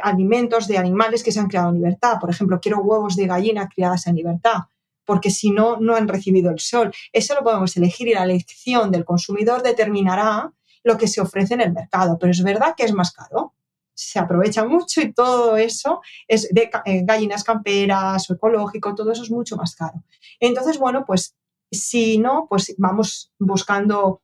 [0.02, 3.68] alimentos de animales que se han criado en libertad, por ejemplo, quiero huevos de gallina
[3.68, 4.60] criadas en libertad,
[5.04, 6.92] porque si no, no han recibido el sol.
[7.12, 10.52] Eso lo podemos elegir y la elección del consumidor determinará
[10.84, 13.54] lo que se ofrece en el mercado, pero es verdad que es más caro.
[13.94, 19.22] Se aprovecha mucho y todo eso es de eh, gallinas camperas o ecológico, todo eso
[19.22, 20.02] es mucho más caro.
[20.40, 21.36] Entonces, bueno, pues
[21.70, 24.22] si no, pues vamos buscando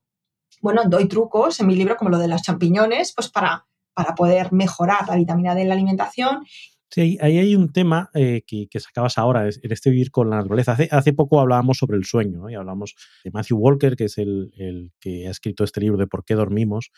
[0.61, 4.53] bueno, doy trucos en mi libro como lo de las champiñones, pues para, para poder
[4.53, 6.45] mejorar la vitamina D en la alimentación.
[6.91, 10.37] Sí, ahí hay un tema eh, que, que, sacabas ahora, en este vivir con la
[10.37, 10.73] naturaleza.
[10.73, 12.95] Hace, hace poco hablábamos sobre el sueño, y hablamos
[13.25, 16.35] de Matthew Walker, que es el, el, que ha escrito este libro de por qué
[16.35, 16.91] dormimos,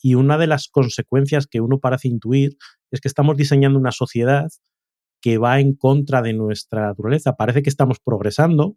[0.00, 2.56] y una de las consecuencias que uno parece intuir
[2.90, 4.48] es que estamos diseñando una sociedad
[5.20, 7.36] que va en contra de nuestra naturaleza.
[7.36, 8.76] Parece que estamos progresando,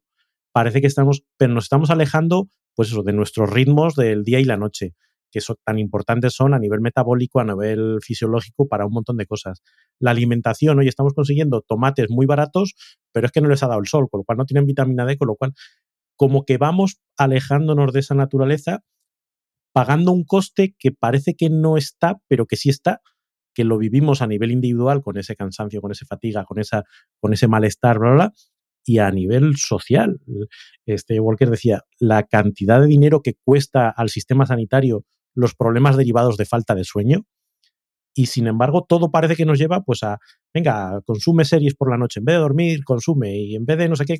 [0.59, 4.43] parece que estamos, pero nos estamos alejando pues eso, de nuestros ritmos del día y
[4.43, 4.93] la noche,
[5.31, 9.25] que son tan importantes son a nivel metabólico, a nivel fisiológico, para un montón de
[9.25, 9.61] cosas.
[9.99, 12.75] La alimentación, hoy estamos consiguiendo tomates muy baratos,
[13.13, 15.05] pero es que no les ha dado el sol, con lo cual no tienen vitamina
[15.05, 15.53] D, con lo cual
[16.17, 18.81] como que vamos alejándonos de esa naturaleza,
[19.71, 22.99] pagando un coste que parece que no está, pero que sí está,
[23.53, 26.83] que lo vivimos a nivel individual con ese cansancio, con esa fatiga, con, esa,
[27.21, 28.33] con ese malestar, bla, bla,
[28.85, 30.19] y a nivel social.
[30.85, 35.05] Este Walker decía, la cantidad de dinero que cuesta al sistema sanitario
[35.35, 37.25] los problemas derivados de falta de sueño,
[38.15, 40.17] y sin embargo todo parece que nos lleva pues a,
[40.53, 43.87] venga, consume series por la noche, en vez de dormir, consume, y en vez de
[43.87, 44.17] no sé qué,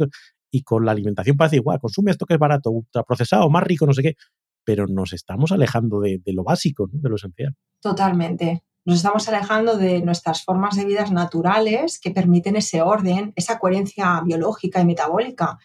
[0.51, 3.93] y con la alimentación parece igual, consume esto que es barato, ultraprocesado, más rico, no
[3.93, 4.15] sé qué,
[4.63, 7.55] pero nos estamos alejando de, lo básico, de lo esencial.
[7.81, 8.63] Totalmente.
[8.85, 14.21] Nos estamos alejando de nuestras formas de vida naturales que permiten ese orden, esa coherencia
[14.25, 15.59] biológica y metabólica,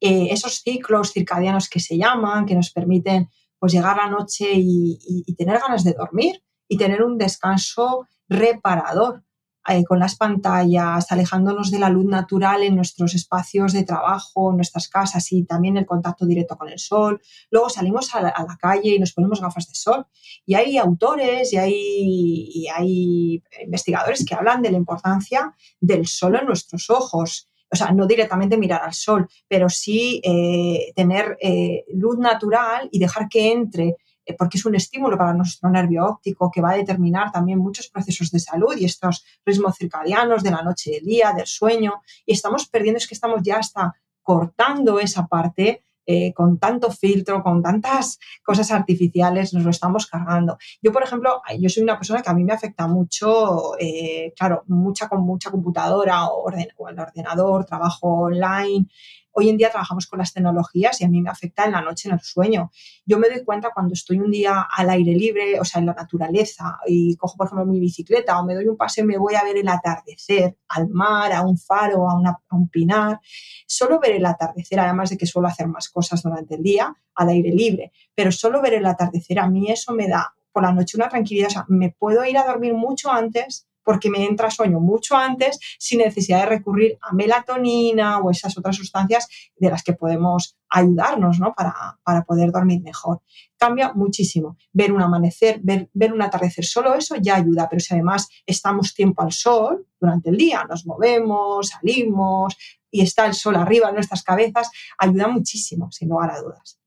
[0.00, 4.46] eh, esos ciclos circadianos que se llaman, que nos permiten pues, llegar a la noche
[4.54, 9.22] y tener ganas de dormir y tener un descanso reparador.
[9.68, 14.56] Eh, con las pantallas, alejándonos de la luz natural en nuestros espacios de trabajo, en
[14.56, 17.20] nuestras casas y también el contacto directo con el sol.
[17.48, 20.06] Luego salimos a la, calle y nos ponemos gafas de sol.
[20.44, 26.46] Y hay autores y hay, hay investigadores que hablan de la importancia del sol en
[26.46, 32.18] nuestros ojos o sea, no directamente mirar al sol, pero sí eh, tener eh, luz
[32.18, 36.60] natural y dejar que entre eh, porque es un estímulo para nuestro nervio óptico que
[36.60, 40.92] va a determinar también muchos procesos de salud y estos ritmos circadianos de la noche
[40.92, 45.26] y el día, del sueño, y estamos perdiendo, es que estamos ya hasta cortando esa
[45.26, 50.58] parte eh, con tanto filtro, con tantas cosas artificiales, nos lo estamos cargando.
[50.82, 54.64] Yo, por ejemplo, yo soy una persona que a mí me afecta mucho, eh, claro,
[54.66, 58.88] mucha con mucha computadora o, o el ordenador, trabajo online,
[59.32, 62.08] Hoy en día trabajamos con las tecnologías y a mí me afecta en la noche,
[62.08, 62.70] en el sueño.
[63.06, 65.94] Yo me doy cuenta cuando estoy un día al aire libre, o sea, en la
[65.94, 69.34] naturaleza, y cojo, por ejemplo, mi bicicleta o me doy un paseo y me voy
[69.34, 72.12] a ver el atardecer, al mar, a un faro, a,
[72.48, 73.20] a un pinar.
[73.66, 77.28] Solo ver el atardecer, además de que suelo hacer más cosas durante el día, al
[77.28, 80.96] aire libre, pero solo ver el atardecer, a mí eso me da por la noche
[80.96, 81.48] una tranquilidad.
[81.48, 85.58] O sea, me puedo ir a dormir mucho antes porque me entra sueño mucho antes
[85.78, 91.38] sin necesidad de recurrir a melatonina o esas otras sustancias de las que podemos ayudarnos
[91.38, 91.54] ¿no?
[91.54, 93.20] para, para poder dormir mejor.
[93.56, 94.56] Cambia muchísimo.
[94.72, 98.94] Ver un amanecer, ver, ver un atardecer, solo eso ya ayuda, pero si además estamos
[98.94, 102.56] tiempo al sol durante el día, nos movemos, salimos
[102.90, 106.78] y está el sol arriba en nuestras cabezas, ayuda muchísimo, sin lugar a dudas.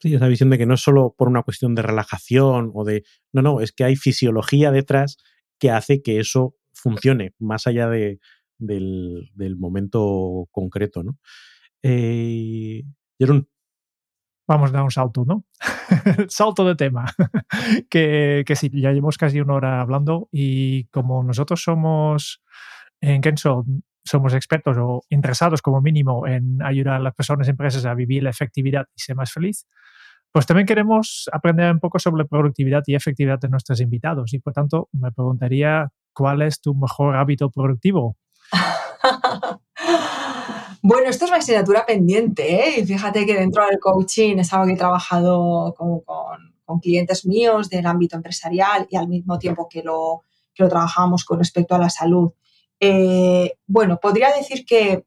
[0.00, 3.04] Sí, esa visión de que no es solo por una cuestión de relajación o de...
[3.32, 5.16] No, no, es que hay fisiología detrás
[5.64, 8.20] que hace que eso funcione más allá de,
[8.58, 11.16] del, momento concreto, ¿no?
[11.82, 12.82] Eh,
[14.46, 15.46] Vamos a dar un salto, ¿no?
[16.28, 17.06] salto de tema.
[17.88, 22.42] que, que sí, ya llevamos casi una hora hablando y como nosotros somos
[23.00, 23.64] en Kenso
[24.04, 28.22] somos expertos o interesados como mínimo en ayudar a las personas y empresas a vivir
[28.22, 29.66] la efectividad y ser más feliz,
[30.34, 34.52] pues también queremos aprender un poco sobre productividad y efectividad de nuestros invitados y por
[34.52, 38.16] tanto me preguntaría cuál es tu mejor hábito productivo.
[40.82, 42.80] bueno, esto es una asignatura pendiente ¿eh?
[42.80, 47.70] y fíjate que dentro del coaching es algo que he trabajado con, con, clientes míos
[47.70, 50.22] del ámbito empresarial y al mismo tiempo que lo,
[50.52, 52.32] que lo trabajamos con respecto a la salud.
[52.80, 55.04] Eh, bueno, podría decir que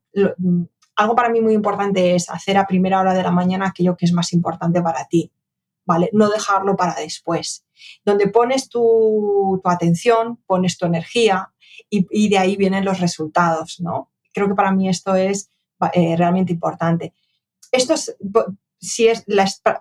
[0.97, 4.05] algo para mí muy importante es hacer a primera hora de la mañana aquello que
[4.05, 5.31] es más importante para ti,
[5.85, 6.09] ¿vale?
[6.11, 7.65] No dejarlo para después.
[8.03, 11.53] Donde pones tu, atención, pones tu energía
[11.89, 14.11] y, de ahí vienen los resultados, ¿no?
[14.33, 15.49] Creo que para mí esto es
[15.93, 17.13] eh, realmente importante.
[17.71, 18.17] Esto es,
[18.79, 19.25] si es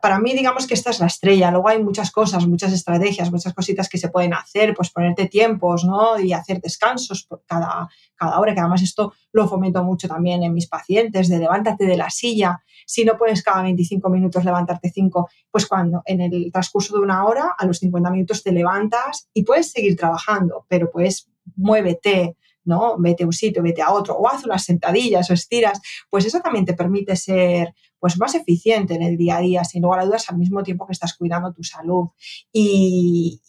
[0.01, 1.51] para mí digamos que esta es la estrella.
[1.51, 5.85] Luego hay muchas cosas, muchas estrategias, muchas cositas que se pueden hacer, pues ponerte tiempos,
[5.85, 6.19] ¿no?
[6.19, 10.55] Y hacer descansos por cada, cada hora, que además esto lo fomento mucho también en
[10.55, 12.63] mis pacientes, de levántate de la silla.
[12.87, 17.25] Si no puedes cada 25 minutos levantarte 5, pues cuando en el transcurso de una
[17.27, 22.97] hora, a los 50 minutos te levantas y puedes seguir trabajando, pero pues muévete, ¿no?
[22.99, 25.81] Vete a un sitio, vete a otro, o haz unas sentadillas o estiras,
[26.11, 29.83] pues eso también te permite ser pues más eficiente en el día a día, sin
[29.83, 32.09] lugar a dudas, al mismo tiempo que estás cuidando tu salud.
[32.53, 33.41] Y,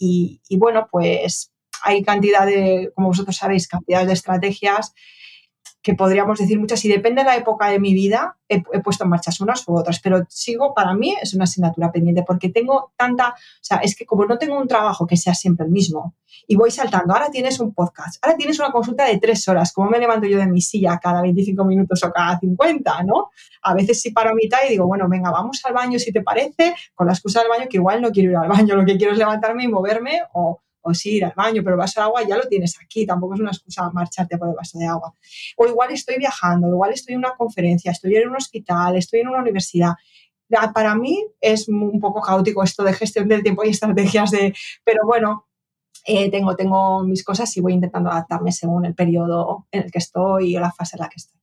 [0.47, 1.51] y bueno, pues
[1.83, 4.93] hay cantidad de, como vosotros sabéis, cantidad de estrategias
[5.87, 9.09] que podríamos decir muchas, y depende de la época de mi vida, he, puesto en
[9.09, 13.29] marcha unas u otras, pero sigo, para mí es una asignatura pendiente, porque tengo tanta,
[13.29, 16.13] o sea, es que como no tengo un trabajo que sea siempre el mismo,
[16.45, 19.89] y voy saltando, ahora tienes un podcast, ahora tienes una consulta de tres horas, ¿cómo
[19.89, 23.29] me levanto yo de mi silla cada 25 minutos o cada 50, no?
[23.61, 26.21] A veces sí paro a mitad y digo, bueno, venga, vamos al baño si te
[26.21, 28.97] parece, con la excusa del baño que igual no quiero ir al baño, lo que
[28.97, 32.05] quiero es levantarme y moverme o o sí ir al baño, pero el vaso de
[32.05, 35.13] agua ya lo tienes aquí, tampoco es una excusa marcharte por el vaso de agua.
[35.57, 39.27] O igual estoy viajando, igual estoy en una conferencia, estoy en un hospital, estoy en
[39.27, 39.93] una universidad.
[40.73, 44.53] Para mí es un poco caótico esto de gestión del tiempo y estrategias de,
[44.85, 45.47] pero bueno,
[46.05, 49.97] eh, tengo, tengo mis cosas y voy intentando adaptarme según el periodo en el que
[49.97, 51.37] estoy o la fase en la que estoy.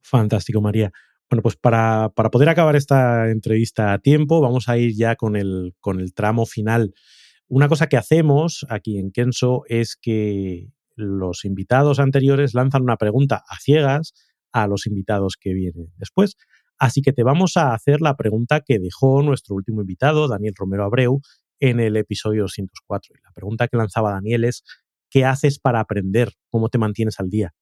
[0.00, 0.90] Fantástico, María.
[1.28, 5.36] Bueno, pues para, para, poder acabar esta entrevista a tiempo, vamos a ir ya con
[5.36, 6.94] el, con el tramo final
[7.50, 13.42] una cosa que hacemos aquí en Kenso es que los invitados anteriores lanzan una pregunta
[13.48, 14.14] a ciegas
[14.52, 16.36] a los invitados que vienen después.
[16.78, 20.84] Así que te vamos a hacer la pregunta que dejó nuestro último invitado, Daniel Romero
[20.84, 21.20] Abreu,
[21.58, 23.16] en el episodio 204.
[23.18, 24.62] Y la pregunta que lanzaba Daniel es,
[25.10, 26.32] ¿qué haces para aprender?
[26.50, 27.52] ¿Cómo te mantienes al día?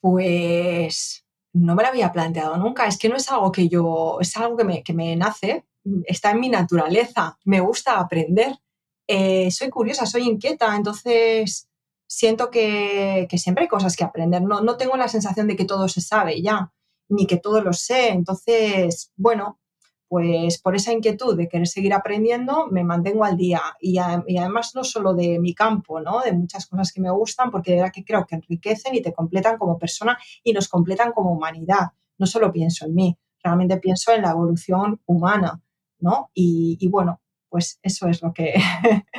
[0.00, 1.24] Pues
[1.54, 2.86] no me lo había planteado nunca.
[2.86, 5.64] Es que no es algo que yo, es algo que me, que me nace,
[6.04, 7.38] está en mi naturaleza.
[7.44, 8.58] Me gusta aprender.
[9.06, 11.68] Eh, soy curiosa, soy inquieta, entonces
[12.06, 14.42] siento que, siempre hay cosas que aprender.
[14.42, 16.72] No, no tengo la sensación de que todo se sabe ya,
[17.08, 18.10] ni que todo lo sé.
[18.10, 19.58] Entonces, bueno,
[20.08, 23.62] pues por esa inquietud de querer seguir aprendiendo, me mantengo al día.
[23.80, 26.20] Y, además no solo de mi campo, ¿no?
[26.20, 29.12] De muchas cosas que me gustan, porque de verdad que creo que enriquecen y te
[29.14, 31.92] completan como persona y nos completan como humanidad.
[32.18, 35.60] No solo pienso en mí, realmente pienso en la evolución humana,
[35.98, 36.30] ¿no?
[36.34, 37.21] y bueno,
[37.52, 38.54] pues eso es lo que...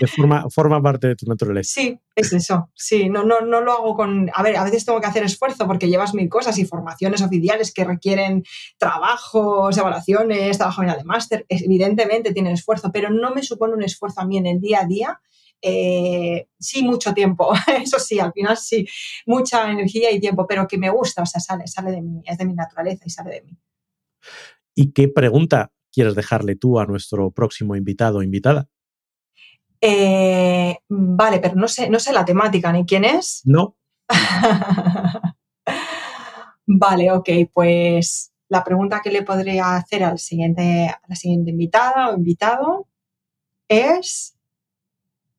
[0.07, 1.71] forma, forma parte de tu naturaleza.
[1.71, 2.71] Sí, es eso.
[2.73, 4.31] Sí, no, no, no lo hago con...
[4.33, 7.71] A ver, a veces tengo que hacer esfuerzo porque llevas mil cosas y formaciones oficiales
[7.71, 8.43] que requieren
[8.79, 11.45] trabajos, evaluaciones, trabajo final de máster.
[11.47, 14.87] Evidentemente tienen esfuerzo, pero no me supone un esfuerzo a mí en el día a
[14.87, 15.21] día.
[15.61, 18.85] Eh, sí, mucho tiempo, eso sí, al final sí,
[19.25, 22.37] mucha energía y tiempo, pero que me gusta, o sea, sale, sale de mí, es
[22.37, 23.57] de mi naturaleza y sale de mí.
[24.75, 28.67] ¿Y qué pregunta quieres dejarle tú a nuestro próximo invitado o invitada?
[29.79, 33.41] Eh, vale, pero no sé, no sé la temática ni quién es.
[33.45, 33.77] No.
[36.65, 42.09] vale, ok, pues la pregunta que le podría hacer al siguiente, a la siguiente invitada
[42.09, 42.87] o invitado
[43.67, 44.37] es,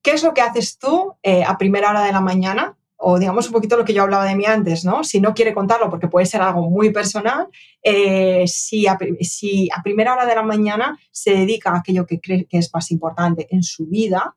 [0.01, 2.77] ¿qué es lo que haces tú eh, a primera hora de la mañana
[3.07, 5.03] o digamos un poquito lo que yo hablaba de mí antes, ¿no?
[5.03, 7.47] Si no quiere contarlo porque puede ser algo muy personal,
[7.83, 12.57] eh, si, a, primera hora de la mañana se dedica a aquello que cree que
[12.57, 14.35] es más importante en su vida,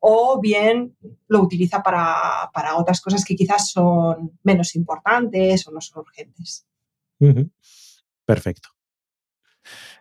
[0.00, 0.94] o bien
[1.28, 6.66] lo utiliza para, para otras cosas que quizás son menos importantes o no son urgentes.
[8.26, 8.68] Perfecto.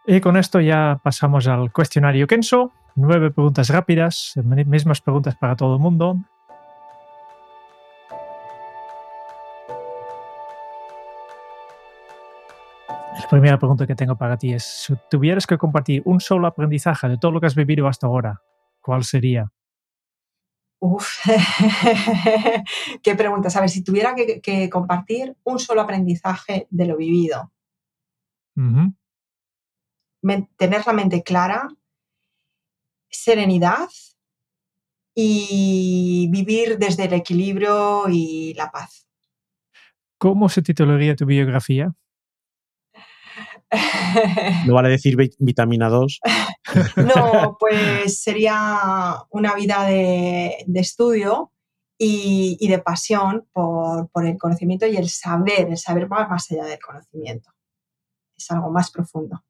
[0.05, 2.73] Y con esto ya pasamos al cuestionario Kenso.
[2.95, 6.17] Nueve preguntas rápidas, mismas preguntas para todo el mundo.
[13.29, 17.17] Primera pregunta que tengo para ti es, si tuvieras que compartir un solo aprendizaje de
[17.17, 18.41] todo lo que has vivido hasta ahora,
[18.81, 19.51] ¿cuál sería?
[20.79, 21.25] Uf,
[23.03, 23.49] qué pregunta.
[23.53, 27.51] A ver, si tuviera que, compartir un solo aprendizaje de lo vivido,
[30.57, 31.67] tener la mente clara,
[33.09, 33.89] serenidad
[35.13, 39.07] y vivir desde el equilibrio y la paz.
[40.17, 41.93] ¿Cómo se titularía tu biografía?
[44.65, 46.19] No vale decir vitamina 2.
[46.97, 51.51] No, pues sería una vida de, estudio
[51.97, 57.49] y, de pasión por, el conocimiento y el saber, el saber más allá del conocimiento.
[58.37, 59.43] Es algo más profundo.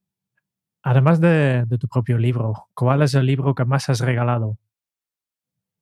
[0.82, 4.58] Además de, tu propio libro, ¿cuál es el libro que más has regalado?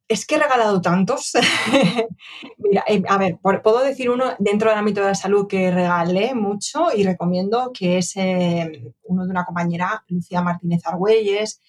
[0.07, 1.33] Es que he regalado tantos.
[2.57, 6.33] Mira, eh, a ver, puedo decir uno dentro del ámbito de la salud que regalé
[6.33, 11.61] mucho y recomiendo, que es eh, uno de una compañera, Lucía Martínez Argüelles,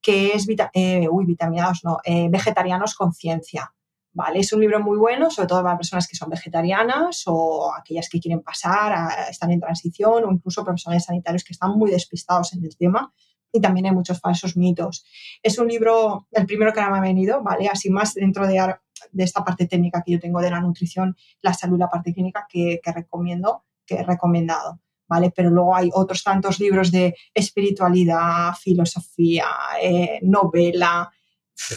[0.00, 1.98] que es eh, uy, vitaminados, no,
[2.30, 3.72] Vegetarianos con Ciencia.
[4.12, 4.40] ¿vale?
[4.40, 8.20] Es un libro muy bueno, sobre todo para personas que son vegetarianas o aquellas que
[8.20, 12.76] quieren pasar, están en transición o incluso profesionales sanitarios que están muy despistados en el
[12.76, 13.12] tema.
[13.52, 15.04] Y también hay muchos falsos mitos.
[15.42, 17.68] Es un libro, el primero que me ha venido, ¿vale?
[17.68, 18.74] Así más dentro de,
[19.12, 22.46] de esta parte técnica que yo tengo de la nutrición, la salud, la parte clínica
[22.48, 24.80] que, recomiendo, que he recomendado.
[25.08, 25.32] ¿Vale?
[25.34, 29.48] Pero luego hay otros tantos libros de espiritualidad, filosofía,
[29.82, 31.10] eh, novela,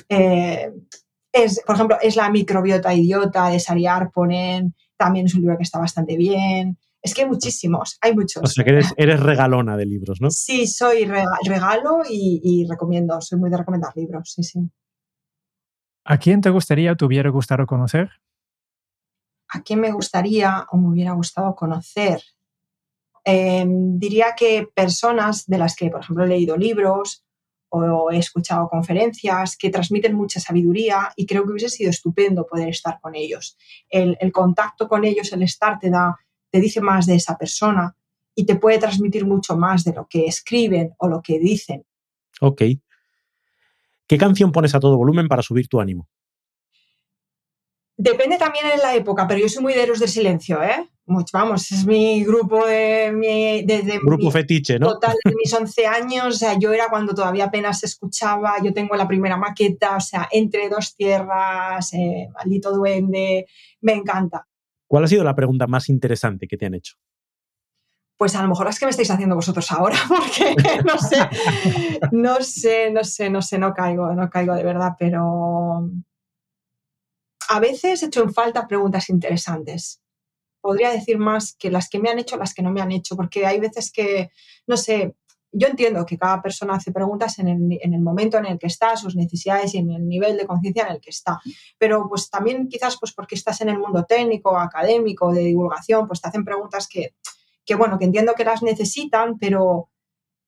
[0.07, 0.71] eh,
[1.31, 5.63] es, por ejemplo, es la microbiota idiota de Sari Arponen, también es un libro que
[5.63, 6.77] está bastante bien.
[7.03, 8.41] Es que hay muchísimos, hay muchos.
[8.41, 10.31] O sea que eres, eres regalona de libros, ¿no?
[10.31, 14.59] Sí, soy regalo y, recomiendo, soy muy de recomendar libros, sí, sí.
[16.05, 18.09] ¿A quién te gustaría o te hubiera gustado conocer?
[19.49, 22.21] ¿A quién me gustaría o me hubiera gustado conocer?
[23.25, 27.25] Em, diría que personas de las que, por ejemplo, he leído libros
[27.75, 32.69] o he escuchado conferencias que transmiten mucha sabiduría y creo que hubiese sido estupendo poder
[32.69, 33.57] estar con ellos.
[33.89, 36.15] El, contacto con ellos, el estar, te, da,
[36.53, 37.95] te dice más de esa persona
[38.35, 41.83] y te puede transmitir mucho más de lo que escriben o lo que dicen.
[42.41, 42.61] Ok.
[44.07, 46.07] ¿Qué canción pones a todo volumen para subir tu ánimo?
[47.97, 50.89] Depende también en la época, pero yo soy muy de Héroes del Silencio, ¿eh?
[51.05, 54.93] vamos, es mi grupo de mi, desde grupo fetiche, ¿no?
[54.93, 58.73] Total, de mis 11 años, o sea, yo era cuando todavía apenas se escuchaba, yo
[58.73, 63.47] tengo la primera maqueta, o sea, Entre dos tierras, eh, Maldito Duende,
[63.81, 64.47] me encanta.
[64.93, 66.97] ¿Cuál ha sido la pregunta más interesante que te han hecho?
[68.15, 70.53] Pues a lo mejor las que me estáis haciendo vosotros ahora, porque
[70.85, 71.17] no sé,
[72.11, 75.89] no sé, no sé, no sé, no caigo, no caigo de verdad, pero
[77.49, 80.03] a veces he hecho en falta preguntas interesantes
[80.61, 83.17] podría decir más que las que me han hecho, las que no me han hecho,
[83.17, 84.29] porque hay veces que,
[84.65, 85.15] no sé,
[85.53, 89.15] yo entiendo que cada persona hace preguntas en el, momento en el que está, sus
[89.15, 91.39] necesidades y en el nivel de conciencia en el que está.
[91.77, 96.21] Pero pues también quizás pues porque estás en el mundo técnico, académico, de divulgación, pues
[96.21, 97.13] te hacen preguntas que,
[97.63, 99.89] que bueno, que entiendo que las necesitan, pero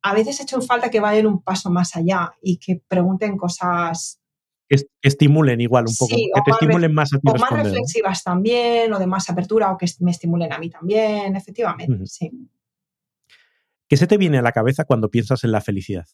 [0.01, 4.19] a veces he hecho falta que vayan un paso más allá y que pregunten cosas
[4.67, 7.29] que, estimulen igual un poco, que te estimulen más a ti.
[7.29, 11.35] O más reflexivas también, o de más apertura, o que me estimulen a mí también,
[11.35, 12.31] efectivamente, sí.
[13.87, 16.05] ¿Qué se te viene a la cabeza cuando piensas en la felicidad?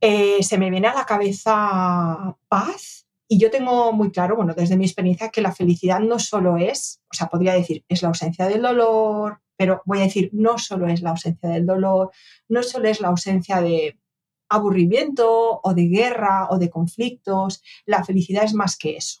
[0.00, 4.76] Eh, se me viene a la cabeza paz y yo tengo muy claro, bueno, desde
[4.76, 8.48] mi experiencia, que la felicidad no solo es, o sea, podría decir, es la ausencia
[8.48, 12.10] del dolor, pero voy a decir, no solo es la ausencia del dolor,
[12.48, 14.00] no solo es la ausencia de
[14.48, 17.62] aburrimiento o de guerra o de conflictos.
[17.84, 19.20] La felicidad es más que eso.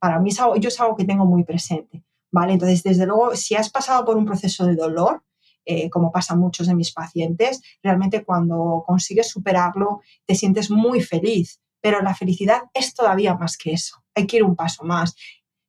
[0.00, 2.02] Para mí yo es algo que tengo muy presente.
[2.30, 2.54] ¿vale?
[2.54, 5.22] Entonces, desde luego, si has pasado por un proceso de dolor,
[5.68, 11.02] eh, como pasa a muchos de mis pacientes, realmente cuando consigues superarlo te sientes muy
[11.02, 11.60] feliz.
[11.80, 14.02] Pero la felicidad es todavía más que eso.
[14.14, 15.14] Hay que ir un paso más.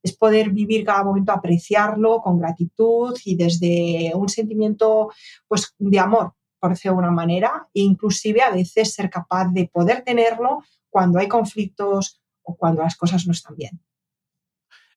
[0.01, 5.09] Es poder vivir cada momento, apreciarlo con gratitud y desde un sentimiento
[5.47, 9.69] pues, de amor por decirlo de una manera, e inclusive a veces ser capaz de
[9.71, 13.81] poder tenerlo cuando hay conflictos o cuando las cosas no están bien.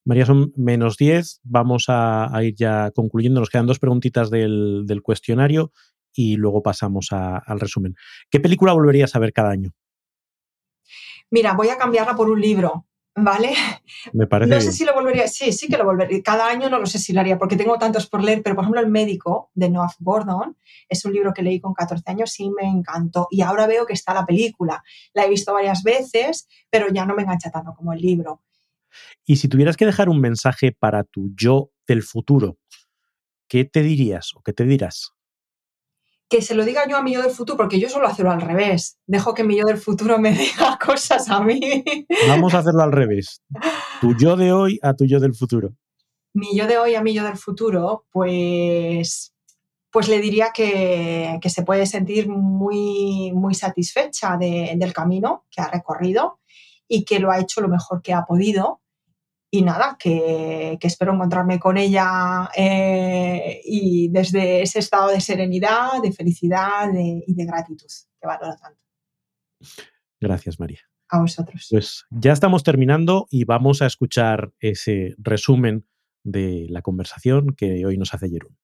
[0.05, 1.41] María, son menos 10.
[1.45, 3.41] Vamos a, ir ya concluyendo.
[3.41, 5.73] Nos quedan dos preguntitas del, cuestionario
[6.13, 7.95] y luego pasamos al resumen.
[8.31, 9.71] ¿Qué película volverías a ver cada año?
[11.31, 12.87] Mira, voy a cambiarla por un libro.
[13.15, 13.53] ¿Vale?
[14.15, 14.55] Me parece.
[14.55, 16.23] No sé si lo volvería, sí, sí que lo volvería.
[16.23, 18.65] Cada año no lo sé si lo haría, porque tengo tantos por leer, pero por
[18.65, 20.57] ejemplo, El médico de Noah Gordon
[20.89, 23.29] es un libro que leí con 14 años y me encantó.
[23.31, 24.83] Y ahora veo que está la película.
[25.13, 28.41] La he visto varias veces, pero ya no me engancha tanto como el libro.
[29.25, 32.59] Y si tuvieras que dejar un mensaje para tu yo del futuro,
[33.49, 35.13] ¿qué te dirías o qué te dirás?
[36.33, 38.41] que se lo diga yo a mi yo del futuro, porque yo solo hacerlo al
[38.41, 38.99] revés.
[39.07, 41.61] Dejo que mi yo del futuro me diga cosas a mí.
[42.27, 43.43] Vamos a hacerlo al revés.
[44.01, 45.75] Tu yo de hoy a tu yo del futuro.
[46.33, 49.35] Mi yo de hoy a mi yo del futuro, pues,
[49.91, 56.41] pues le diría que, se puede sentir muy, muy satisfecha del camino que ha recorrido
[56.89, 58.81] y que lo ha hecho lo mejor que ha podido
[59.55, 66.11] y nada, que, espero encontrarme con ella eh, y desde ese estado de serenidad, de
[66.11, 67.87] felicidad y de gratitud
[68.19, 68.81] que valoro tanto.
[70.19, 70.81] Gracias, María.
[71.11, 71.67] A vosotros.
[71.71, 75.87] Pues ya estamos terminando y vamos a escuchar ese resumen
[76.25, 78.57] de la conversación que hoy nos hace Jerón.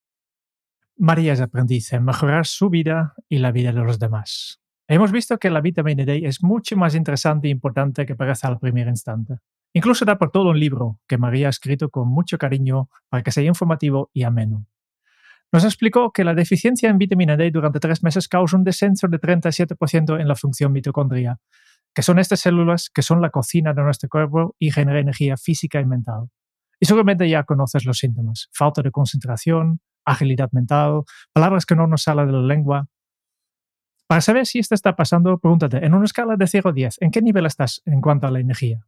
[0.97, 4.62] María es aprendiz en mejorar su vida y la vida de los demás.
[4.86, 8.59] Hemos visto que la vitamina D es mucho más interesante e importante que parece al
[8.59, 9.34] primer instante.
[9.75, 13.33] Incluso da por todo un libro que María ha escrito con mucho cariño para que
[13.33, 14.66] sea informativo y ameno.
[15.53, 19.19] Nos explicó que la deficiencia en vitamina D durante tres meses causa un descenso de
[19.19, 21.39] 37% en la función mitocondria,
[21.95, 25.81] que son estas células que son la cocina de nuestro cuerpo y generan energía física
[25.81, 26.29] y mental.
[26.81, 31.03] Y seguramente ya conoces los síntomas, falta de concentración, agilidad mental,
[31.33, 32.87] palabras que no nos salen de la lengua.
[34.07, 37.11] Para saber si esto está pasando, pregúntate, en una escala de 0 a 10, ¿en
[37.11, 38.87] qué nivel estás en cuanto a la energía?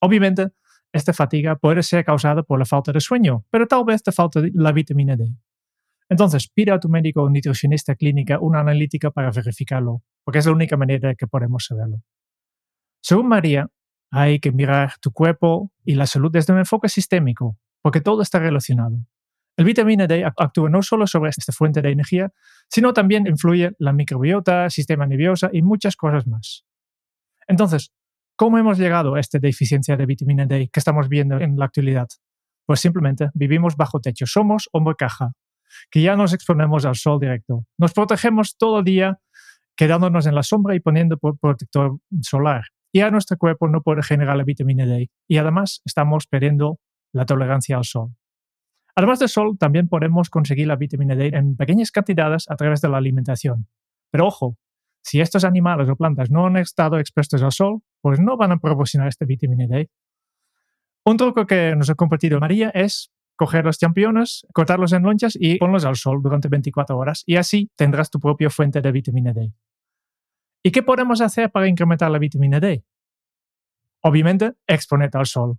[0.00, 0.48] Obviamente,
[0.92, 4.40] esta fatiga puede ser causada por la falta de sueño, pero tal vez te falta
[4.54, 5.34] la vitamina D.
[6.08, 10.52] Entonces, pide a tu médico o nutricionista clínica una analítica para verificarlo, porque es la
[10.52, 12.02] única manera que podemos saberlo.
[13.00, 13.68] Según María,
[14.10, 18.38] hay que mirar tu cuerpo y la salud desde un enfoque sistémico, porque todo está
[18.38, 18.96] relacionado.
[19.56, 22.32] El vitamina D actúa no solo sobre esta fuente de energía,
[22.68, 26.64] sino también influye la microbiota, sistema nervioso y muchas cosas más.
[27.48, 27.92] Entonces,
[28.38, 32.06] ¿Cómo hemos llegado a esta deficiencia de vitamina D que estamos viendo en la actualidad?
[32.66, 35.32] Pues simplemente vivimos bajo techo, somos hombre caja,
[35.90, 37.66] que ya nos exponemos al sol directo.
[37.78, 39.18] Nos protegemos todo el día
[39.74, 42.62] quedándonos en la sombra y poniendo protector solar.
[42.92, 45.10] Y a nuestro cuerpo no puede generar la vitamina D.
[45.26, 46.78] Y además estamos perdiendo
[47.12, 48.14] la tolerancia al sol.
[48.94, 52.88] Además del sol, también podemos conseguir la vitamina D en pequeñas cantidades a través de
[52.88, 53.66] la alimentación.
[54.12, 54.56] Pero ojo,
[55.02, 58.58] si estos animales o plantas no han estado expuestos al sol, pues no van a
[58.58, 59.90] proporcionar esta vitamina D.
[61.04, 65.58] Un truco que nos ha compartido María es coger los championes, cortarlos en lonchas y
[65.58, 69.52] ponlos al sol durante 24 horas y así tendrás tu propia fuente de vitamina D.
[70.62, 72.84] ¿Y qué podemos hacer para incrementar la vitamina D?
[74.02, 75.58] Obviamente, exponerte al sol.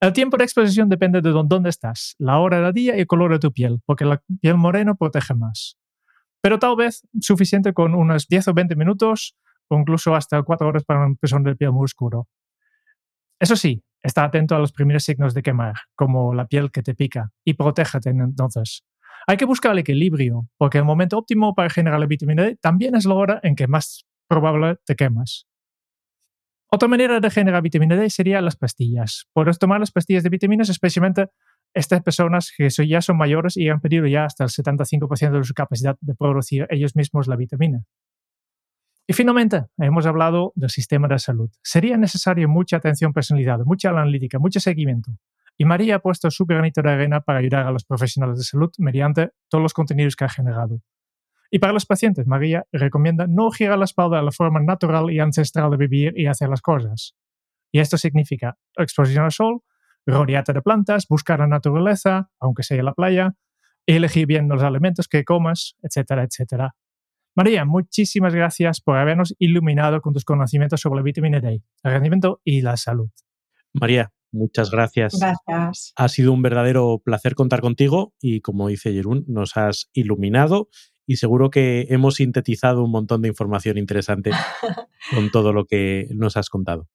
[0.00, 3.32] El tiempo de exposición depende de dónde estás, la hora del día y el color
[3.32, 5.78] de tu piel, porque la piel morena protege más.
[6.42, 9.36] Pero tal vez suficiente con unos 10 o 20 minutos
[9.70, 12.28] o incluso hasta 4 horas para una persona de piel muy oscuro.
[13.38, 16.94] Eso sí, está atento a los primeros signos de quemar, como la piel que te
[16.94, 18.84] pica, y protégete entonces.
[19.26, 22.94] Hay que buscar el equilibrio, porque el momento óptimo para generar la vitamina D también
[22.94, 25.46] es la hora en que más probable te quemas.
[26.72, 29.26] Otra manera de generar vitamina D sería las pastillas.
[29.32, 31.28] Puedes tomar las pastillas de vitaminas, especialmente
[31.74, 35.54] estas personas que ya son mayores y han perdido ya hasta el 75% de su
[35.54, 37.84] capacidad de producir ellos mismos la vitamina.
[39.10, 41.50] Y finalmente, hemos hablado del sistema de salud.
[41.64, 45.10] Sería necesaria mucha atención personalizada, mucha analítica, mucho seguimiento.
[45.58, 48.70] Y María ha puesto su granito de arena para ayudar a los profesionales de salud
[48.78, 50.80] mediante todos los contenidos que ha generado.
[51.50, 55.18] Y para los pacientes, María recomienda no girar la espalda a la forma natural y
[55.18, 57.16] ancestral de vivir y hacer las cosas.
[57.72, 59.62] Y esto significa exposición al sol,
[60.06, 63.34] rodearte de plantas, buscar la naturaleza, aunque sea la playa,
[63.86, 66.76] elegir bien los alimentos que comas, etcétera, etcétera.
[67.40, 72.42] María, muchísimas gracias por habernos iluminado con tus conocimientos sobre la vitamina D, el rendimiento
[72.44, 73.08] y la salud.
[73.72, 75.18] María, muchas gracias.
[75.18, 75.94] Gracias.
[75.96, 80.68] Ha sido un verdadero placer contar contigo y como dice Jerún, nos has iluminado
[81.06, 84.32] y seguro que hemos sintetizado un montón de información interesante
[85.10, 86.88] con todo lo que nos has contado.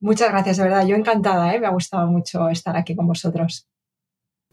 [0.00, 0.84] Muchas gracias, de verdad.
[0.84, 1.60] Yo encantada, ¿eh?
[1.60, 3.68] me ha gustado mucho estar aquí con vosotros.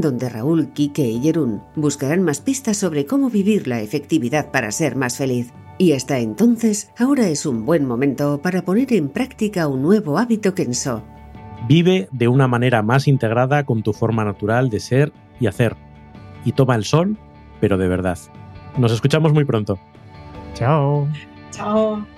[0.00, 4.96] donde Raúl, Quique y Jerún buscarán más pistas sobre cómo vivir la efectividad para ser
[4.96, 5.52] más feliz.
[5.78, 10.54] Y hasta entonces, ahora es un buen momento para poner en práctica un nuevo hábito
[10.54, 11.02] Kenso.
[11.68, 15.76] Vive de una manera más integrada con tu forma natural de ser y hacer.
[16.44, 17.16] Y toma el sol,
[17.60, 18.18] pero de verdad.
[18.76, 19.78] Nos escuchamos muy pronto.
[20.54, 21.08] Chao.
[21.50, 22.17] Chao.